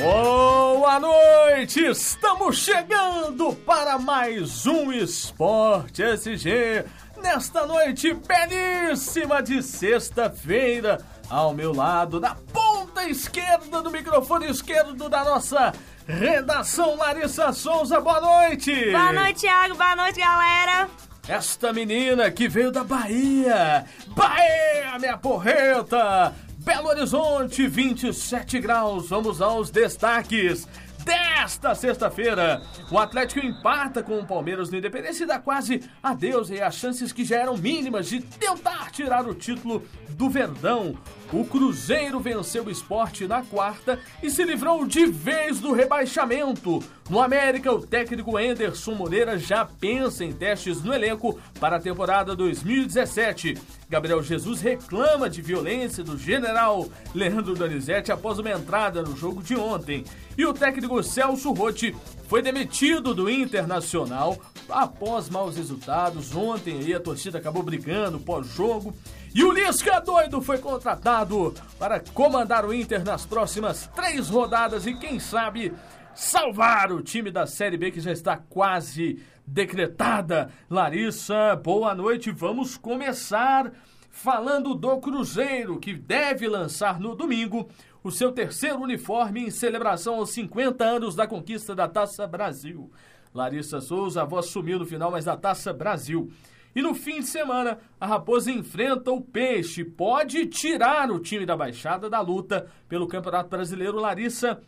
Boa 0.00 1.00
noite! 1.00 1.84
Estamos 1.86 2.58
chegando 2.58 3.52
para 3.66 3.98
mais 3.98 4.66
um 4.66 4.92
Esporte 4.92 6.02
SG 6.02 6.84
nesta 7.20 7.66
noite 7.66 8.14
belíssima 8.14 9.42
de 9.42 9.62
sexta-feira. 9.62 11.04
Ao 11.28 11.52
meu 11.52 11.72
lado, 11.72 12.20
na 12.20 12.36
ponta 12.52 13.08
esquerda 13.08 13.82
do 13.82 13.90
microfone 13.90 14.48
esquerdo 14.48 15.08
da 15.08 15.24
nossa 15.24 15.72
redação, 16.06 16.96
Larissa 16.96 17.52
Souza. 17.52 18.00
Boa 18.00 18.20
noite! 18.20 18.90
Boa 18.90 19.12
noite, 19.12 19.40
Thiago. 19.40 19.74
Boa 19.74 19.96
noite, 19.96 20.20
galera. 20.20 21.09
Esta 21.30 21.72
menina 21.72 22.28
que 22.28 22.48
veio 22.48 22.72
da 22.72 22.82
Bahia. 22.82 23.84
Bahia, 24.08 24.98
minha 24.98 25.16
porreta! 25.16 26.34
Belo 26.58 26.88
Horizonte, 26.88 27.68
27 27.68 28.58
graus. 28.58 29.10
Vamos 29.10 29.40
aos 29.40 29.70
destaques 29.70 30.66
desta 31.04 31.72
sexta-feira. 31.76 32.60
O 32.90 32.98
Atlético 32.98 33.46
empata 33.46 34.02
com 34.02 34.18
o 34.18 34.26
Palmeiras 34.26 34.70
no 34.70 34.78
Independência 34.78 35.22
e 35.22 35.26
dá 35.28 35.38
quase 35.38 35.88
adeus 36.02 36.50
e 36.50 36.60
as 36.60 36.74
chances 36.74 37.12
que 37.12 37.24
já 37.24 37.36
eram 37.36 37.56
mínimas 37.56 38.08
de 38.08 38.20
tentar 38.20 38.90
tirar 38.90 39.24
o 39.24 39.32
título 39.32 39.86
do 40.08 40.28
Verdão. 40.28 40.98
O 41.32 41.44
Cruzeiro 41.44 42.18
venceu 42.18 42.64
o 42.64 42.70
esporte 42.70 43.24
na 43.28 43.42
quarta 43.42 44.00
e 44.20 44.28
se 44.28 44.42
livrou 44.42 44.84
de 44.84 45.06
vez 45.06 45.60
do 45.60 45.72
rebaixamento. 45.72 46.82
No 47.08 47.20
América, 47.20 47.72
o 47.72 47.80
técnico 47.80 48.36
Anderson 48.36 48.94
Moreira 48.94 49.38
já 49.38 49.64
pensa 49.64 50.24
em 50.24 50.32
testes 50.32 50.82
no 50.82 50.92
elenco 50.92 51.38
para 51.60 51.76
a 51.76 51.80
temporada 51.80 52.34
2017. 52.34 53.56
Gabriel 53.88 54.20
Jesus 54.24 54.60
reclama 54.60 55.30
de 55.30 55.40
violência 55.40 56.02
do 56.02 56.18
general 56.18 56.88
Leandro 57.14 57.54
Donizete 57.54 58.10
após 58.10 58.40
uma 58.40 58.50
entrada 58.50 59.00
no 59.00 59.16
jogo 59.16 59.40
de 59.40 59.54
ontem. 59.54 60.04
E 60.36 60.44
o 60.44 60.52
técnico 60.52 61.00
Celso 61.00 61.52
Rotti 61.52 61.94
foi 62.28 62.42
demitido 62.42 63.14
do 63.14 63.30
Internacional 63.30 64.36
após 64.68 65.28
maus 65.28 65.56
resultados. 65.56 66.34
Ontem 66.34 66.92
a 66.92 67.00
torcida 67.00 67.38
acabou 67.38 67.62
brigando 67.62 68.18
pós-jogo. 68.18 68.94
E 69.32 69.44
o 69.44 69.52
Lisca 69.52 70.00
doido 70.00 70.42
foi 70.42 70.58
contratado 70.58 71.54
para 71.78 72.00
comandar 72.00 72.64
o 72.64 72.74
Inter 72.74 73.04
nas 73.04 73.24
próximas 73.24 73.86
três 73.94 74.28
rodadas 74.28 74.86
e 74.86 74.94
quem 74.94 75.20
sabe 75.20 75.72
salvar 76.16 76.90
o 76.90 77.00
time 77.00 77.30
da 77.30 77.46
Série 77.46 77.76
B 77.76 77.92
que 77.92 78.00
já 78.00 78.10
está 78.10 78.36
quase 78.36 79.22
decretada. 79.46 80.50
Larissa, 80.68 81.54
boa 81.54 81.94
noite. 81.94 82.32
Vamos 82.32 82.76
começar 82.76 83.70
falando 84.10 84.74
do 84.74 84.98
Cruzeiro 84.98 85.78
que 85.78 85.94
deve 85.94 86.48
lançar 86.48 86.98
no 86.98 87.14
domingo 87.14 87.68
o 88.02 88.10
seu 88.10 88.32
terceiro 88.32 88.80
uniforme 88.80 89.46
em 89.46 89.50
celebração 89.50 90.16
aos 90.16 90.30
50 90.30 90.82
anos 90.82 91.14
da 91.14 91.28
conquista 91.28 91.72
da 91.72 91.86
Taça 91.86 92.26
Brasil. 92.26 92.90
Larissa 93.32 93.80
Souza, 93.80 94.22
a 94.22 94.24
voz 94.24 94.46
sumiu 94.46 94.80
no 94.80 94.86
final, 94.86 95.12
mas 95.12 95.24
da 95.24 95.36
Taça 95.36 95.72
Brasil. 95.72 96.32
E 96.74 96.80
no 96.82 96.94
fim 96.94 97.20
de 97.20 97.26
semana, 97.26 97.78
a 98.00 98.06
Raposa 98.06 98.50
enfrenta 98.50 99.10
o 99.10 99.20
Peixe. 99.20 99.84
Pode 99.84 100.46
tirar 100.46 101.10
o 101.10 101.18
time 101.18 101.44
da 101.44 101.56
Baixada 101.56 102.08
da 102.08 102.20
luta 102.20 102.68
pelo 102.88 103.08
Campeonato 103.08 103.48
Brasileiro. 103.48 103.98
Larissa, 103.98 104.60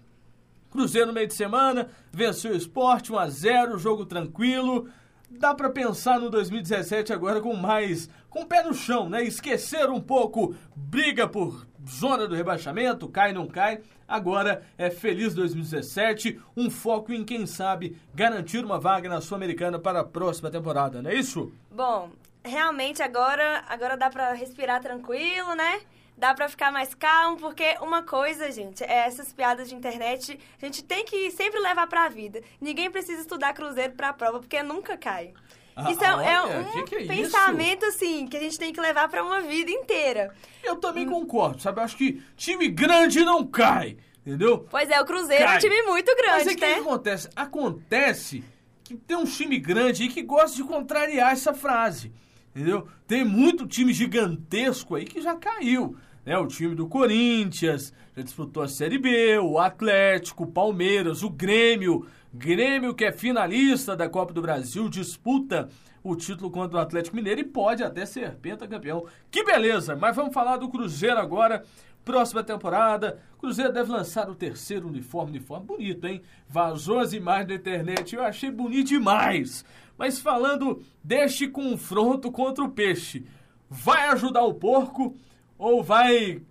Cruzeiro 0.70 1.08
no 1.08 1.12
meio 1.12 1.28
de 1.28 1.34
semana, 1.34 1.89
venceu 2.11 2.53
o 2.53 2.56
esporte 2.56 3.12
1 3.12 3.19
a 3.19 3.28
0 3.28 3.78
jogo 3.78 4.06
tranquilo. 4.06 4.89
Dá 5.38 5.55
para 5.55 5.70
pensar 5.70 6.20
no 6.20 6.30
2017 6.30 7.12
agora 7.12 7.41
com 7.41 7.55
mais, 7.55 8.08
com 8.28 8.42
o 8.42 8.47
pé 8.47 8.62
no 8.62 8.75
chão, 8.75 9.08
né? 9.08 9.22
Esquecer 9.25 9.89
um 9.91 10.00
pouco 10.00 10.55
briga 10.74 11.27
por 11.27 11.66
zona 11.89 12.28
do 12.28 12.34
rebaixamento, 12.34 13.08
cai 13.08 13.33
não 13.33 13.47
cai. 13.47 13.80
Agora 14.06 14.62
é 14.77 14.91
feliz 14.91 15.34
2017, 15.34 16.40
um 16.57 16.70
foco 16.70 17.12
em 17.12 17.24
quem 17.24 17.46
sabe 17.46 17.96
garantir 18.14 18.64
uma 18.64 18.79
vaga 18.79 19.08
na 19.08 19.20
Sul-Americana 19.20 19.79
para 19.79 20.01
a 20.01 20.05
próxima 20.05 20.51
temporada, 20.51 21.01
não 21.01 21.11
é 21.11 21.14
isso? 21.14 21.52
Bom, 21.70 22.11
realmente 22.45 23.02
agora, 23.02 23.64
agora 23.68 23.96
dá 23.96 24.11
para 24.11 24.33
respirar 24.34 24.80
tranquilo, 24.80 25.55
né? 25.55 25.80
Dá 26.17 26.34
pra 26.34 26.48
ficar 26.48 26.70
mais 26.70 26.95
calmo, 26.95 27.36
porque 27.39 27.77
uma 27.80 28.02
coisa, 28.02 28.50
gente, 28.52 28.84
é 28.84 29.06
essas 29.06 29.33
piadas 29.33 29.68
de 29.68 29.74
internet, 29.74 30.39
a 30.61 30.64
gente 30.64 30.84
tem 30.84 31.05
que 31.05 31.30
sempre 31.33 31.58
levar 31.58 31.86
pra 31.86 32.08
vida. 32.08 32.42
Ninguém 32.61 32.90
precisa 32.90 33.23
estudar 33.23 33.52
Cruzeiro 33.55 33.95
pra 33.95 34.12
prova, 34.12 34.39
porque 34.39 34.62
nunca 34.62 34.96
cai. 34.96 35.33
Ah, 35.74 35.90
isso 35.90 36.05
é, 36.05 36.14
olha, 36.14 36.27
é 36.27 36.58
um 36.61 36.72
que 36.72 36.83
que 36.83 36.95
é 36.96 37.06
pensamento, 37.06 37.86
assim, 37.86 38.27
que 38.28 38.36
a 38.36 38.40
gente 38.40 38.58
tem 38.58 38.72
que 38.72 38.80
levar 38.80 39.08
pra 39.08 39.24
uma 39.24 39.40
vida 39.40 39.70
inteira. 39.70 40.34
Eu 40.62 40.77
também 40.77 41.08
concordo, 41.08 41.62
sabe? 41.62 41.80
Eu 41.80 41.84
acho 41.84 41.96
que 41.96 42.22
time 42.36 42.68
grande 42.68 43.24
não 43.24 43.46
cai, 43.46 43.96
entendeu? 44.24 44.67
Pois 44.70 44.90
é, 44.90 45.01
o 45.01 45.05
Cruzeiro 45.06 45.42
é 45.42 45.46
Cai. 45.46 45.56
um 45.56 45.61
time 45.61 45.83
muito 45.83 46.14
grande, 46.14 46.45
Mas 46.45 46.46
é 46.46 46.51
né? 46.51 46.55
que 46.74 46.80
acontece? 46.80 47.28
Acontece 47.34 48.45
que 48.84 48.95
tem 48.96 49.17
um 49.17 49.24
time 49.24 49.58
grande 49.58 50.02
aí 50.02 50.08
que 50.11 50.22
gosta 50.22 50.55
de 50.56 50.62
contrariar 50.64 51.33
essa 51.33 51.55
frase, 51.55 52.12
entendeu? 52.55 52.86
Tem 53.07 53.24
muito 53.24 53.67
time 53.67 53.92
gigantesco 53.92 54.95
aí 54.95 55.05
que 55.05 55.20
já 55.20 55.35
caiu, 55.35 55.96
né? 56.24 56.36
O 56.39 56.46
time 56.46 56.74
do 56.74 56.86
Corinthians 56.86 57.92
já 58.17 58.23
disputou 58.23 58.63
a 58.63 58.68
Série 58.68 58.98
B, 58.98 59.39
o 59.39 59.58
Atlético, 59.58 60.45
o 60.45 60.52
Palmeiras, 60.52 61.23
o 61.23 61.30
Grêmio, 61.30 62.07
Grêmio 62.33 62.95
que 62.95 63.05
é 63.05 63.13
finalista 63.13 63.96
da 63.96 64.08
Copa 64.08 64.33
do 64.33 64.42
Brasil, 64.42 64.89
disputa 64.89 65.68
o 66.02 66.17
título 66.17 66.51
contra 66.51 66.79
o 66.79 66.80
Atlético 66.80 67.17
Mineiro 67.17 67.40
e 67.40 67.45
pode 67.45 67.83
até 67.83 68.05
ser 68.05 68.35
pentacampeão. 68.36 69.07
Que 69.30 69.45
beleza! 69.45 69.95
Mas 69.95 70.17
vamos 70.17 70.35
falar 70.35 70.57
do 70.57 70.68
Cruzeiro 70.68 71.18
agora. 71.18 71.64
Próxima 72.05 72.42
temporada, 72.42 73.20
Cruzeiro 73.39 73.73
deve 73.73 73.92
lançar 73.92 74.29
o 74.29 74.35
terceiro 74.35 74.89
uniforme, 74.89 75.39
uniforme 75.39 75.67
bonito, 75.67 76.05
hein? 76.07 76.20
Vazou 76.48 76.98
as 76.98 77.13
imagens 77.13 77.46
da 77.46 77.55
internet, 77.55 78.17
eu 78.17 78.24
achei 78.24 78.51
bonito 78.51 78.89
demais. 78.89 79.64
Mas 79.96 80.18
falando 80.18 80.83
deste 81.02 81.46
confronto 81.46 82.33
contra 82.33 82.64
o 82.64 82.73
peixe, 82.73 83.24
vai 83.70 84.08
ajudar 84.08 84.42
o 84.42 84.55
porco 84.55 85.14
ou 85.57 85.80
vai 85.80 86.42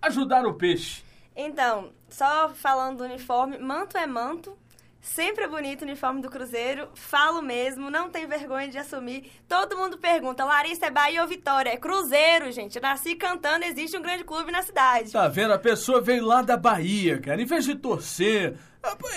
ajudar 0.00 0.46
o 0.46 0.54
peixe? 0.54 1.04
Então, 1.36 1.90
só 2.08 2.48
falando 2.48 2.98
do 2.98 3.04
uniforme, 3.04 3.58
manto 3.58 3.98
é 3.98 4.06
manto. 4.06 4.56
Sempre 5.06 5.44
é 5.44 5.48
bonito 5.48 5.82
o 5.82 5.84
uniforme 5.84 6.20
do 6.20 6.28
Cruzeiro. 6.28 6.88
Falo 6.94 7.40
mesmo, 7.40 7.88
não 7.88 8.10
tem 8.10 8.26
vergonha 8.26 8.68
de 8.68 8.76
assumir. 8.76 9.30
Todo 9.48 9.76
mundo 9.76 9.96
pergunta, 9.96 10.44
Larissa 10.44 10.86
é 10.86 10.90
Bahia 10.90 11.22
ou 11.22 11.28
Vitória? 11.28 11.70
É 11.70 11.76
Cruzeiro, 11.76 12.50
gente. 12.50 12.80
Nasci 12.80 13.14
cantando, 13.14 13.64
existe 13.64 13.96
um 13.96 14.02
grande 14.02 14.24
clube 14.24 14.50
na 14.50 14.62
cidade. 14.62 15.12
Tá 15.12 15.28
vendo? 15.28 15.52
A 15.52 15.58
pessoa 15.58 16.00
veio 16.00 16.26
lá 16.26 16.42
da 16.42 16.56
Bahia, 16.56 17.20
cara. 17.20 17.40
Em 17.40 17.46
vez 17.46 17.64
de 17.64 17.76
torcer. 17.76 18.58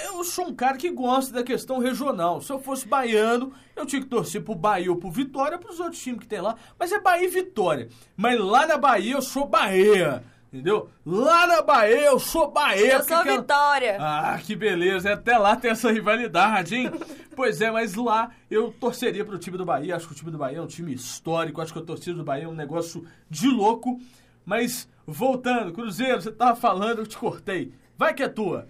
Eu 0.05 0.23
sou 0.23 0.47
um 0.47 0.55
cara 0.55 0.77
que 0.77 0.89
gosta 0.91 1.33
da 1.33 1.43
questão 1.43 1.79
regional. 1.79 2.39
Se 2.39 2.51
eu 2.51 2.59
fosse 2.59 2.87
baiano, 2.87 3.51
eu 3.75 3.85
tinha 3.85 4.01
que 4.01 4.07
torcer 4.07 4.43
pro 4.43 4.55
Bahia 4.55 4.91
ou 4.91 4.97
pro 4.97 5.11
Vitória, 5.11 5.57
pros 5.57 5.79
outros 5.79 6.01
times 6.01 6.21
que 6.21 6.27
tem 6.27 6.39
lá. 6.39 6.55
Mas 6.77 6.91
é 6.91 6.99
Bahia 6.99 7.25
e 7.25 7.31
Vitória. 7.31 7.89
Mas 8.15 8.39
lá 8.39 8.67
na 8.67 8.77
Bahia 8.77 9.15
eu 9.15 9.21
sou 9.21 9.47
Bahia. 9.47 10.23
Entendeu? 10.51 10.89
Lá 11.05 11.45
na 11.45 11.61
Bahia 11.61 12.05
eu 12.05 12.19
sou 12.19 12.49
Bahia. 12.49 12.93
Eu 12.93 13.03
sou 13.03 13.23
Vitória. 13.23 13.97
Ah, 13.99 14.39
que 14.43 14.55
beleza. 14.55 15.13
Até 15.13 15.37
lá 15.37 15.55
tem 15.55 15.69
essa 15.69 15.91
rivalidade, 15.91 16.75
hein? 16.75 16.91
pois 17.35 17.61
é, 17.61 17.69
mas 17.69 17.93
lá 17.93 18.31
eu 18.49 18.71
torceria 18.71 19.23
pro 19.23 19.37
time 19.37 19.57
do 19.57 19.65
Bahia. 19.65 19.95
Acho 19.95 20.07
que 20.07 20.13
o 20.13 20.15
time 20.15 20.31
do 20.31 20.39
Bahia 20.39 20.57
é 20.57 20.61
um 20.61 20.67
time 20.67 20.91
histórico. 20.91 21.61
Acho 21.61 21.71
que 21.71 21.79
a 21.79 21.83
torcida 21.83 22.17
do 22.17 22.23
Bahia 22.23 22.45
é 22.45 22.47
um 22.47 22.55
negócio 22.55 23.05
de 23.29 23.47
louco. 23.47 24.01
Mas, 24.43 24.89
voltando, 25.05 25.71
Cruzeiro, 25.71 26.19
você 26.19 26.31
tava 26.31 26.55
falando, 26.55 26.99
eu 26.99 27.07
te 27.07 27.15
cortei. 27.15 27.71
Vai 27.95 28.15
que 28.15 28.23
é 28.23 28.27
tua. 28.27 28.67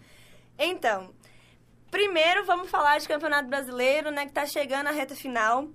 Então, 0.58 1.12
primeiro 1.90 2.46
vamos 2.46 2.70
falar 2.70 2.98
de 3.00 3.08
Campeonato 3.08 3.48
Brasileiro, 3.48 4.12
né, 4.12 4.26
que 4.26 4.34
tá 4.34 4.46
chegando 4.46 4.88
a 4.88 4.92
reta 4.92 5.16
final. 5.16 5.70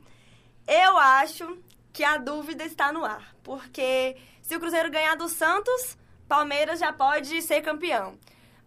Eu 0.69 0.99
acho 0.99 1.57
que 1.95 2.05
a 2.05 2.19
dúvida 2.19 2.65
está 2.65 2.93
no 2.93 3.05
ar, 3.05 3.35
porque 3.43 4.17
se 4.45 4.55
o 4.55 4.61
Cruzeiro 4.61 4.91
ganhar 4.91 5.17
do 5.17 5.27
Santos, 5.27 5.97
Palmeiras 6.29 6.79
já 6.79 6.93
pode 6.93 7.41
ser 7.41 7.63
campeão. 7.63 8.19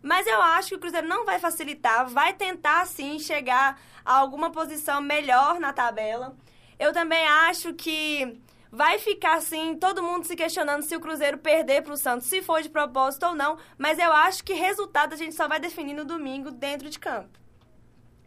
Mas 0.02 0.26
eu 0.26 0.42
acho 0.42 0.70
que 0.70 0.76
o 0.76 0.80
Cruzeiro 0.80 1.08
não 1.08 1.24
vai 1.24 1.38
facilitar, 1.38 2.10
vai 2.10 2.34
tentar 2.34 2.88
sim 2.88 3.20
chegar 3.20 3.80
a 4.04 4.16
alguma 4.16 4.52
posição 4.52 5.00
melhor 5.02 5.60
na 5.60 5.72
tabela. 5.72 6.36
Eu 6.80 6.92
também 6.92 7.28
acho 7.28 7.76
que 7.76 8.42
vai 8.72 8.98
ficar 8.98 9.38
assim, 9.38 9.76
todo 9.76 10.02
mundo 10.02 10.26
se 10.26 10.36
questionando 10.36 10.82
se 10.82 10.96
o 10.96 11.00
Cruzeiro 11.00 11.38
perder 11.38 11.84
para 11.84 11.94
o 11.94 11.98
Santos, 11.98 12.28
se 12.28 12.42
for 12.42 12.60
de 12.62 12.70
propósito 12.70 13.28
ou 13.28 13.36
não, 13.36 13.58
mas 13.78 14.00
eu 14.00 14.12
acho 14.12 14.44
que 14.44 14.54
resultado 14.54 15.14
a 15.14 15.18
gente 15.18 15.36
só 15.36 15.48
vai 15.48 15.60
definir 15.60 15.94
no 15.94 16.06
domingo 16.06 16.50
dentro 16.50 16.90
de 16.90 16.98
campo. 16.98 17.38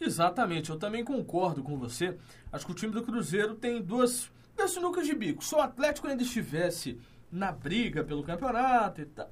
Exatamente, 0.00 0.70
eu 0.70 0.78
também 0.78 1.04
concordo 1.04 1.64
com 1.64 1.76
você. 1.76 2.16
Acho 2.52 2.64
que 2.64 2.72
o 2.72 2.76
time 2.76 2.92
do 2.92 3.02
Cruzeiro 3.02 3.56
tem 3.56 3.82
duas, 3.82 4.30
duas 4.56 4.70
sinucas 4.70 5.04
de 5.04 5.14
bico. 5.14 5.44
Se 5.44 5.52
o 5.52 5.60
Atlético 5.60 6.06
ainda 6.06 6.22
estivesse 6.22 6.96
na 7.30 7.52
briga 7.52 8.02
pelo 8.02 8.22
campeonato 8.22 9.00
e 9.00 9.06
tal, 9.06 9.30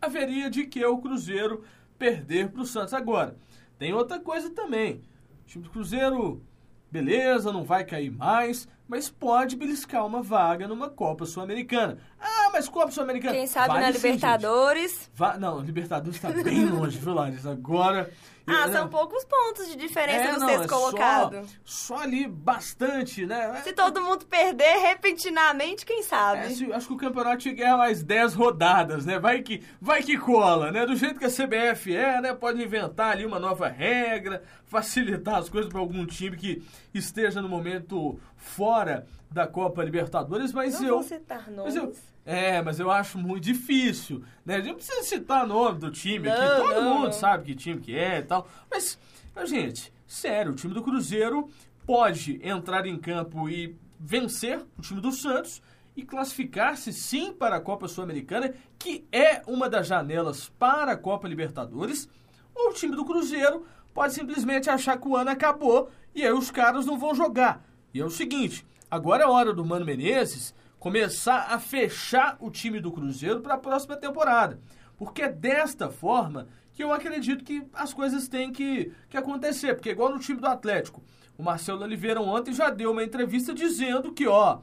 haveria 0.00 0.48
de 0.48 0.66
que 0.66 0.84
o 0.84 0.98
Cruzeiro 0.98 1.64
perder 1.98 2.50
para 2.50 2.62
o 2.62 2.66
Santos. 2.66 2.94
Agora, 2.94 3.36
tem 3.78 3.92
outra 3.92 4.20
coisa 4.20 4.50
também. 4.50 5.02
O 5.42 5.46
time 5.46 5.64
do 5.64 5.70
Cruzeiro, 5.70 6.42
beleza, 6.90 7.52
não 7.52 7.64
vai 7.64 7.84
cair 7.84 8.10
mais, 8.10 8.68
mas 8.86 9.10
pode 9.10 9.56
beliscar 9.56 10.06
uma 10.06 10.22
vaga 10.22 10.68
numa 10.68 10.88
Copa 10.88 11.26
Sul-Americana. 11.26 11.98
Ah, 12.18 12.47
mas 12.58 12.68
Copa 12.68 12.90
Sul-Americana. 12.90 13.32
Quem 13.34 13.46
sabe 13.46 13.68
vale 13.68 13.80
na 13.80 13.92
sim, 13.92 13.98
Libertadores. 13.98 15.10
Va- 15.14 15.38
Não, 15.38 15.60
Libertadores 15.60 16.18
tá 16.20 16.28
bem 16.30 16.66
longe, 16.68 16.98
viu, 16.98 17.14
Larissa? 17.14 17.52
Agora. 17.52 18.10
Ah, 18.50 18.66
eu- 18.66 18.72
são 18.72 18.88
poucos 18.88 19.24
pontos 19.26 19.68
de 19.68 19.76
diferença 19.76 20.30
É, 20.30 20.32
do 20.32 20.40
não, 20.40 20.48
sexto 20.48 20.64
é 20.64 20.68
só- 20.68 20.78
colocado. 20.80 21.46
Só, 21.66 21.98
ali 21.98 22.26
bastante, 22.26 23.26
né? 23.26 23.60
Se 23.62 23.74
todo 23.74 24.00
mundo 24.00 24.24
perder 24.24 24.78
repentinamente, 24.78 25.84
quem 25.84 26.02
sabe? 26.02 26.46
É, 26.46 26.48
se- 26.50 26.72
acho 26.72 26.86
que 26.88 26.94
o 26.94 26.96
campeonato 26.96 27.36
tinha 27.38 27.54
que 27.54 27.60
ganhar 27.60 27.76
mais 27.76 28.02
10 28.02 28.32
rodadas, 28.34 29.04
né? 29.04 29.18
Vai 29.18 29.42
que, 29.42 29.62
vai 29.80 30.02
que 30.02 30.16
cola, 30.16 30.72
né? 30.72 30.86
Do 30.86 30.96
jeito 30.96 31.18
que 31.18 31.26
a 31.26 31.30
CBF 31.30 31.94
é, 31.94 32.22
né? 32.22 32.32
Pode 32.34 32.62
inventar 32.62 33.12
ali 33.12 33.26
uma 33.26 33.38
nova 33.38 33.68
regra, 33.68 34.42
facilitar 34.64 35.34
as 35.36 35.50
coisas 35.50 35.70
para 35.70 35.80
algum 35.80 36.06
time 36.06 36.34
que 36.36 36.62
esteja 36.94 37.42
no 37.42 37.48
momento 37.50 38.18
fora 38.34 39.06
da 39.30 39.46
Copa 39.46 39.84
Libertadores, 39.84 40.54
mas 40.54 40.80
Não 40.80 40.88
eu. 40.88 40.94
vou 40.94 41.02
citar 41.02 41.44
mas 41.54 41.76
eu 41.76 41.82
nomes. 41.82 41.98
É, 42.30 42.60
mas 42.60 42.78
eu 42.78 42.90
acho 42.90 43.16
muito 43.16 43.42
difícil, 43.44 44.22
né? 44.44 44.56
A 44.56 44.58
gente 44.58 44.68
não 44.68 44.74
precisa 44.74 45.02
citar 45.02 45.46
nome 45.46 45.78
do 45.78 45.90
time 45.90 46.28
aqui, 46.28 46.38
Não, 46.38 46.56
todo 46.58 46.74
não, 46.82 46.94
mundo 46.94 47.04
não. 47.04 47.12
sabe 47.12 47.44
que 47.44 47.54
time 47.54 47.80
que 47.80 47.96
é 47.96 48.18
e 48.18 48.22
tal. 48.22 48.46
Mas, 48.70 48.98
mas, 49.34 49.48
gente, 49.48 49.90
sério, 50.06 50.52
o 50.52 50.54
time 50.54 50.74
do 50.74 50.82
Cruzeiro 50.82 51.48
pode 51.86 52.38
entrar 52.46 52.84
em 52.84 52.98
campo 52.98 53.48
e 53.48 53.74
vencer 53.98 54.60
o 54.78 54.82
time 54.82 55.00
do 55.00 55.10
Santos 55.10 55.62
e 55.96 56.02
classificar-se 56.04 56.92
sim 56.92 57.32
para 57.32 57.56
a 57.56 57.60
Copa 57.62 57.88
Sul-Americana, 57.88 58.52
que 58.78 59.06
é 59.10 59.40
uma 59.46 59.66
das 59.66 59.86
janelas 59.86 60.50
para 60.58 60.92
a 60.92 60.96
Copa 60.98 61.26
Libertadores, 61.26 62.10
ou 62.54 62.68
o 62.68 62.74
time 62.74 62.94
do 62.94 63.06
Cruzeiro 63.06 63.64
pode 63.94 64.12
simplesmente 64.12 64.68
achar 64.68 64.98
que 64.98 65.08
o 65.08 65.16
ano 65.16 65.30
acabou 65.30 65.90
e 66.14 66.22
aí 66.22 66.32
os 66.32 66.50
caras 66.50 66.84
não 66.84 66.98
vão 66.98 67.14
jogar. 67.14 67.64
E 67.94 68.00
é 68.02 68.04
o 68.04 68.10
seguinte, 68.10 68.66
agora 68.90 69.24
é 69.24 69.26
hora 69.26 69.54
do 69.54 69.64
Mano 69.64 69.86
Menezes 69.86 70.54
começar 70.78 71.48
a 71.50 71.58
fechar 71.58 72.36
o 72.40 72.50
time 72.50 72.80
do 72.80 72.92
Cruzeiro 72.92 73.40
para 73.40 73.54
a 73.54 73.58
próxima 73.58 73.96
temporada. 73.96 74.60
Porque 74.96 75.22
é 75.22 75.32
desta 75.32 75.90
forma 75.90 76.48
que 76.72 76.82
eu 76.82 76.92
acredito 76.92 77.44
que 77.44 77.64
as 77.72 77.92
coisas 77.92 78.28
têm 78.28 78.52
que, 78.52 78.92
que 79.08 79.16
acontecer. 79.16 79.74
Porque 79.74 79.90
igual 79.90 80.10
no 80.10 80.18
time 80.18 80.40
do 80.40 80.46
Atlético, 80.46 81.02
o 81.36 81.42
Marcelo 81.42 81.82
Oliveira 81.82 82.20
ontem 82.20 82.52
já 82.52 82.70
deu 82.70 82.92
uma 82.92 83.04
entrevista 83.04 83.54
dizendo 83.54 84.12
que, 84.12 84.26
ó, 84.26 84.58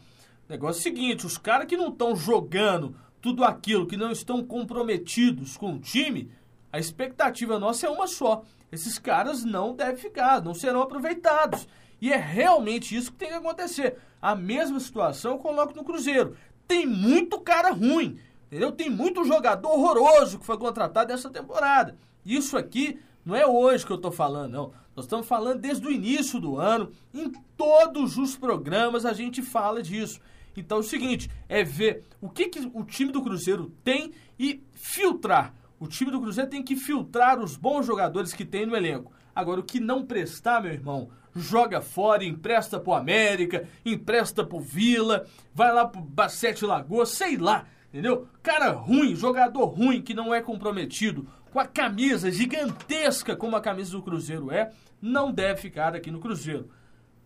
negócio 0.48 0.80
é 0.80 0.82
o 0.82 0.84
seguinte, 0.84 1.26
os 1.26 1.38
caras 1.38 1.68
que 1.68 1.78
não 1.78 1.90
estão 1.90 2.16
jogando 2.16 2.96
tudo 3.22 3.44
aquilo, 3.44 3.88
que 3.88 3.98
não 3.98 4.12
estão 4.12 4.44
comprometidos 4.44 5.58
com 5.58 5.74
o 5.74 5.80
time, 5.80 6.32
a 6.72 6.80
expectativa 6.80 7.58
nossa 7.58 7.88
é 7.88 7.90
uma 7.90 8.08
só. 8.08 8.44
Esses 8.72 9.00
caras 9.00 9.44
não 9.44 9.74
devem 9.74 9.96
ficar, 9.96 10.42
não 10.42 10.54
serão 10.54 10.82
aproveitados. 10.82 11.68
E 12.06 12.14
é 12.14 12.18
realmente 12.18 12.96
isso 12.96 13.12
que 13.12 13.18
tem 13.18 13.30
que 13.30 13.34
acontecer. 13.34 13.98
A 14.22 14.36
mesma 14.36 14.80
situação 14.80 15.40
coloco 15.40 15.76
no 15.76 15.84
Cruzeiro. 15.84 16.38
Tem 16.68 16.86
muito 16.86 17.40
cara 17.40 17.72
ruim, 17.72 18.20
entendeu? 18.46 18.72
Tem 18.72 18.92
muito 18.92 19.24
jogador 19.24 19.70
horroroso 19.70 20.38
que 20.38 20.46
foi 20.46 20.56
contratado 20.56 21.12
essa 21.12 21.32
temporada. 21.32 21.98
Isso 22.24 22.56
aqui 22.58 23.00
não 23.26 23.36
é 23.36 23.48
hoje 23.48 23.84
que 23.84 23.92
eu 23.92 23.98
tô 23.98 24.12
falando, 24.12 24.52
não. 24.52 24.74
Nós 24.96 25.06
estamos 25.06 25.28
falando 25.28 25.62
desde 25.62 25.88
o 25.88 25.90
início 25.90 26.40
do 26.40 26.60
ano. 26.60 26.92
Em 27.12 27.32
todos 27.58 28.20
os 28.20 28.38
programas 28.38 29.04
a 29.04 29.12
gente 29.12 29.42
fala 29.42 29.82
disso. 29.82 30.22
Então 30.56 30.78
é 30.78 30.82
o 30.82 30.84
seguinte, 30.84 31.28
é 31.50 31.64
ver 31.64 32.04
o 32.22 32.30
que, 32.30 32.50
que 32.50 32.72
o 32.72 32.84
time 32.84 33.12
do 33.12 33.24
Cruzeiro 33.24 33.74
tem 33.84 34.14
e 34.38 34.64
filtrar. 34.74 35.56
O 35.80 35.88
time 35.88 36.12
do 36.12 36.22
Cruzeiro 36.22 36.52
tem 36.52 36.62
que 36.62 36.76
filtrar 36.76 37.40
os 37.40 37.58
bons 37.58 37.84
jogadores 37.84 38.32
que 38.32 38.46
tem 38.46 38.64
no 38.64 38.76
elenco. 38.76 39.12
Agora, 39.36 39.60
o 39.60 39.64
que 39.64 39.80
não 39.80 40.06
prestar, 40.06 40.62
meu 40.62 40.72
irmão, 40.72 41.10
joga 41.36 41.82
fora, 41.82 42.24
empresta 42.24 42.80
pro 42.80 42.94
América, 42.94 43.68
empresta 43.86 44.44
pro 44.46 44.60
Vila, 44.60 45.26
vai 45.54 45.74
lá 45.74 45.86
pro 45.86 46.02
Bacete 46.02 46.66
Lagoa, 46.66 47.06
sei 47.06 47.38
lá, 47.38 47.66
entendeu? 47.90 48.28
Cara 48.42 48.72
ruim, 48.72 49.16
jogador 49.16 49.66
ruim 49.66 50.02
que 50.02 50.14
não 50.14 50.34
é 50.34 50.42
comprometido 50.42 51.28
com 51.52 51.60
a 51.60 51.66
camisa 51.66 52.32
gigantesca 52.32 53.36
como 53.36 53.56
a 53.56 53.62
camisa 53.62 53.92
do 53.92 54.02
Cruzeiro 54.02 54.52
é, 54.52 54.72
não 55.02 55.32
deve 55.32 55.62
ficar 55.62 55.96
aqui 55.96 56.10
no 56.12 56.20
Cruzeiro. 56.20 56.70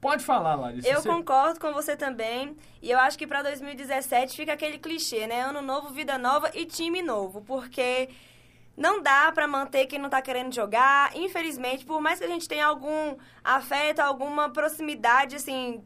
Pode 0.02 0.24
falar, 0.24 0.56
Larissa. 0.56 0.88
Eu 0.88 1.02
Você- 1.02 1.10
concordo 1.10 1.60
com 1.60 1.74
você 1.74 1.94
também. 1.96 2.56
E 2.82 2.90
eu 2.90 2.98
acho 3.00 3.18
que 3.18 3.28
pra 3.28 3.42
2017 3.44 4.34
fica 4.34 4.54
aquele 4.54 4.78
clichê, 4.78 5.28
né? 5.28 5.42
Ano 5.42 5.62
novo, 5.62 5.90
vida 5.90 6.18
nova 6.18 6.50
e 6.54 6.66
time 6.66 7.02
novo. 7.02 7.42
Porque 7.42 8.08
não 8.80 9.02
dá 9.02 9.30
pra 9.34 9.46
manter 9.46 9.88
quem 9.88 10.00
não 10.00 10.10
tá 10.10 10.22
querendo 10.22 10.56
jogar. 10.56 11.14
Infelizmente, 11.14 11.86
por 11.86 12.00
mais 12.00 12.18
que 12.18 12.24
a 12.24 12.30
gente 12.30 12.48
tenha 12.48 12.66
algum 12.66 13.18
afeto, 13.44 14.00
alguma 14.00 14.50
proximidade, 14.50 15.36
assim, 15.36 15.84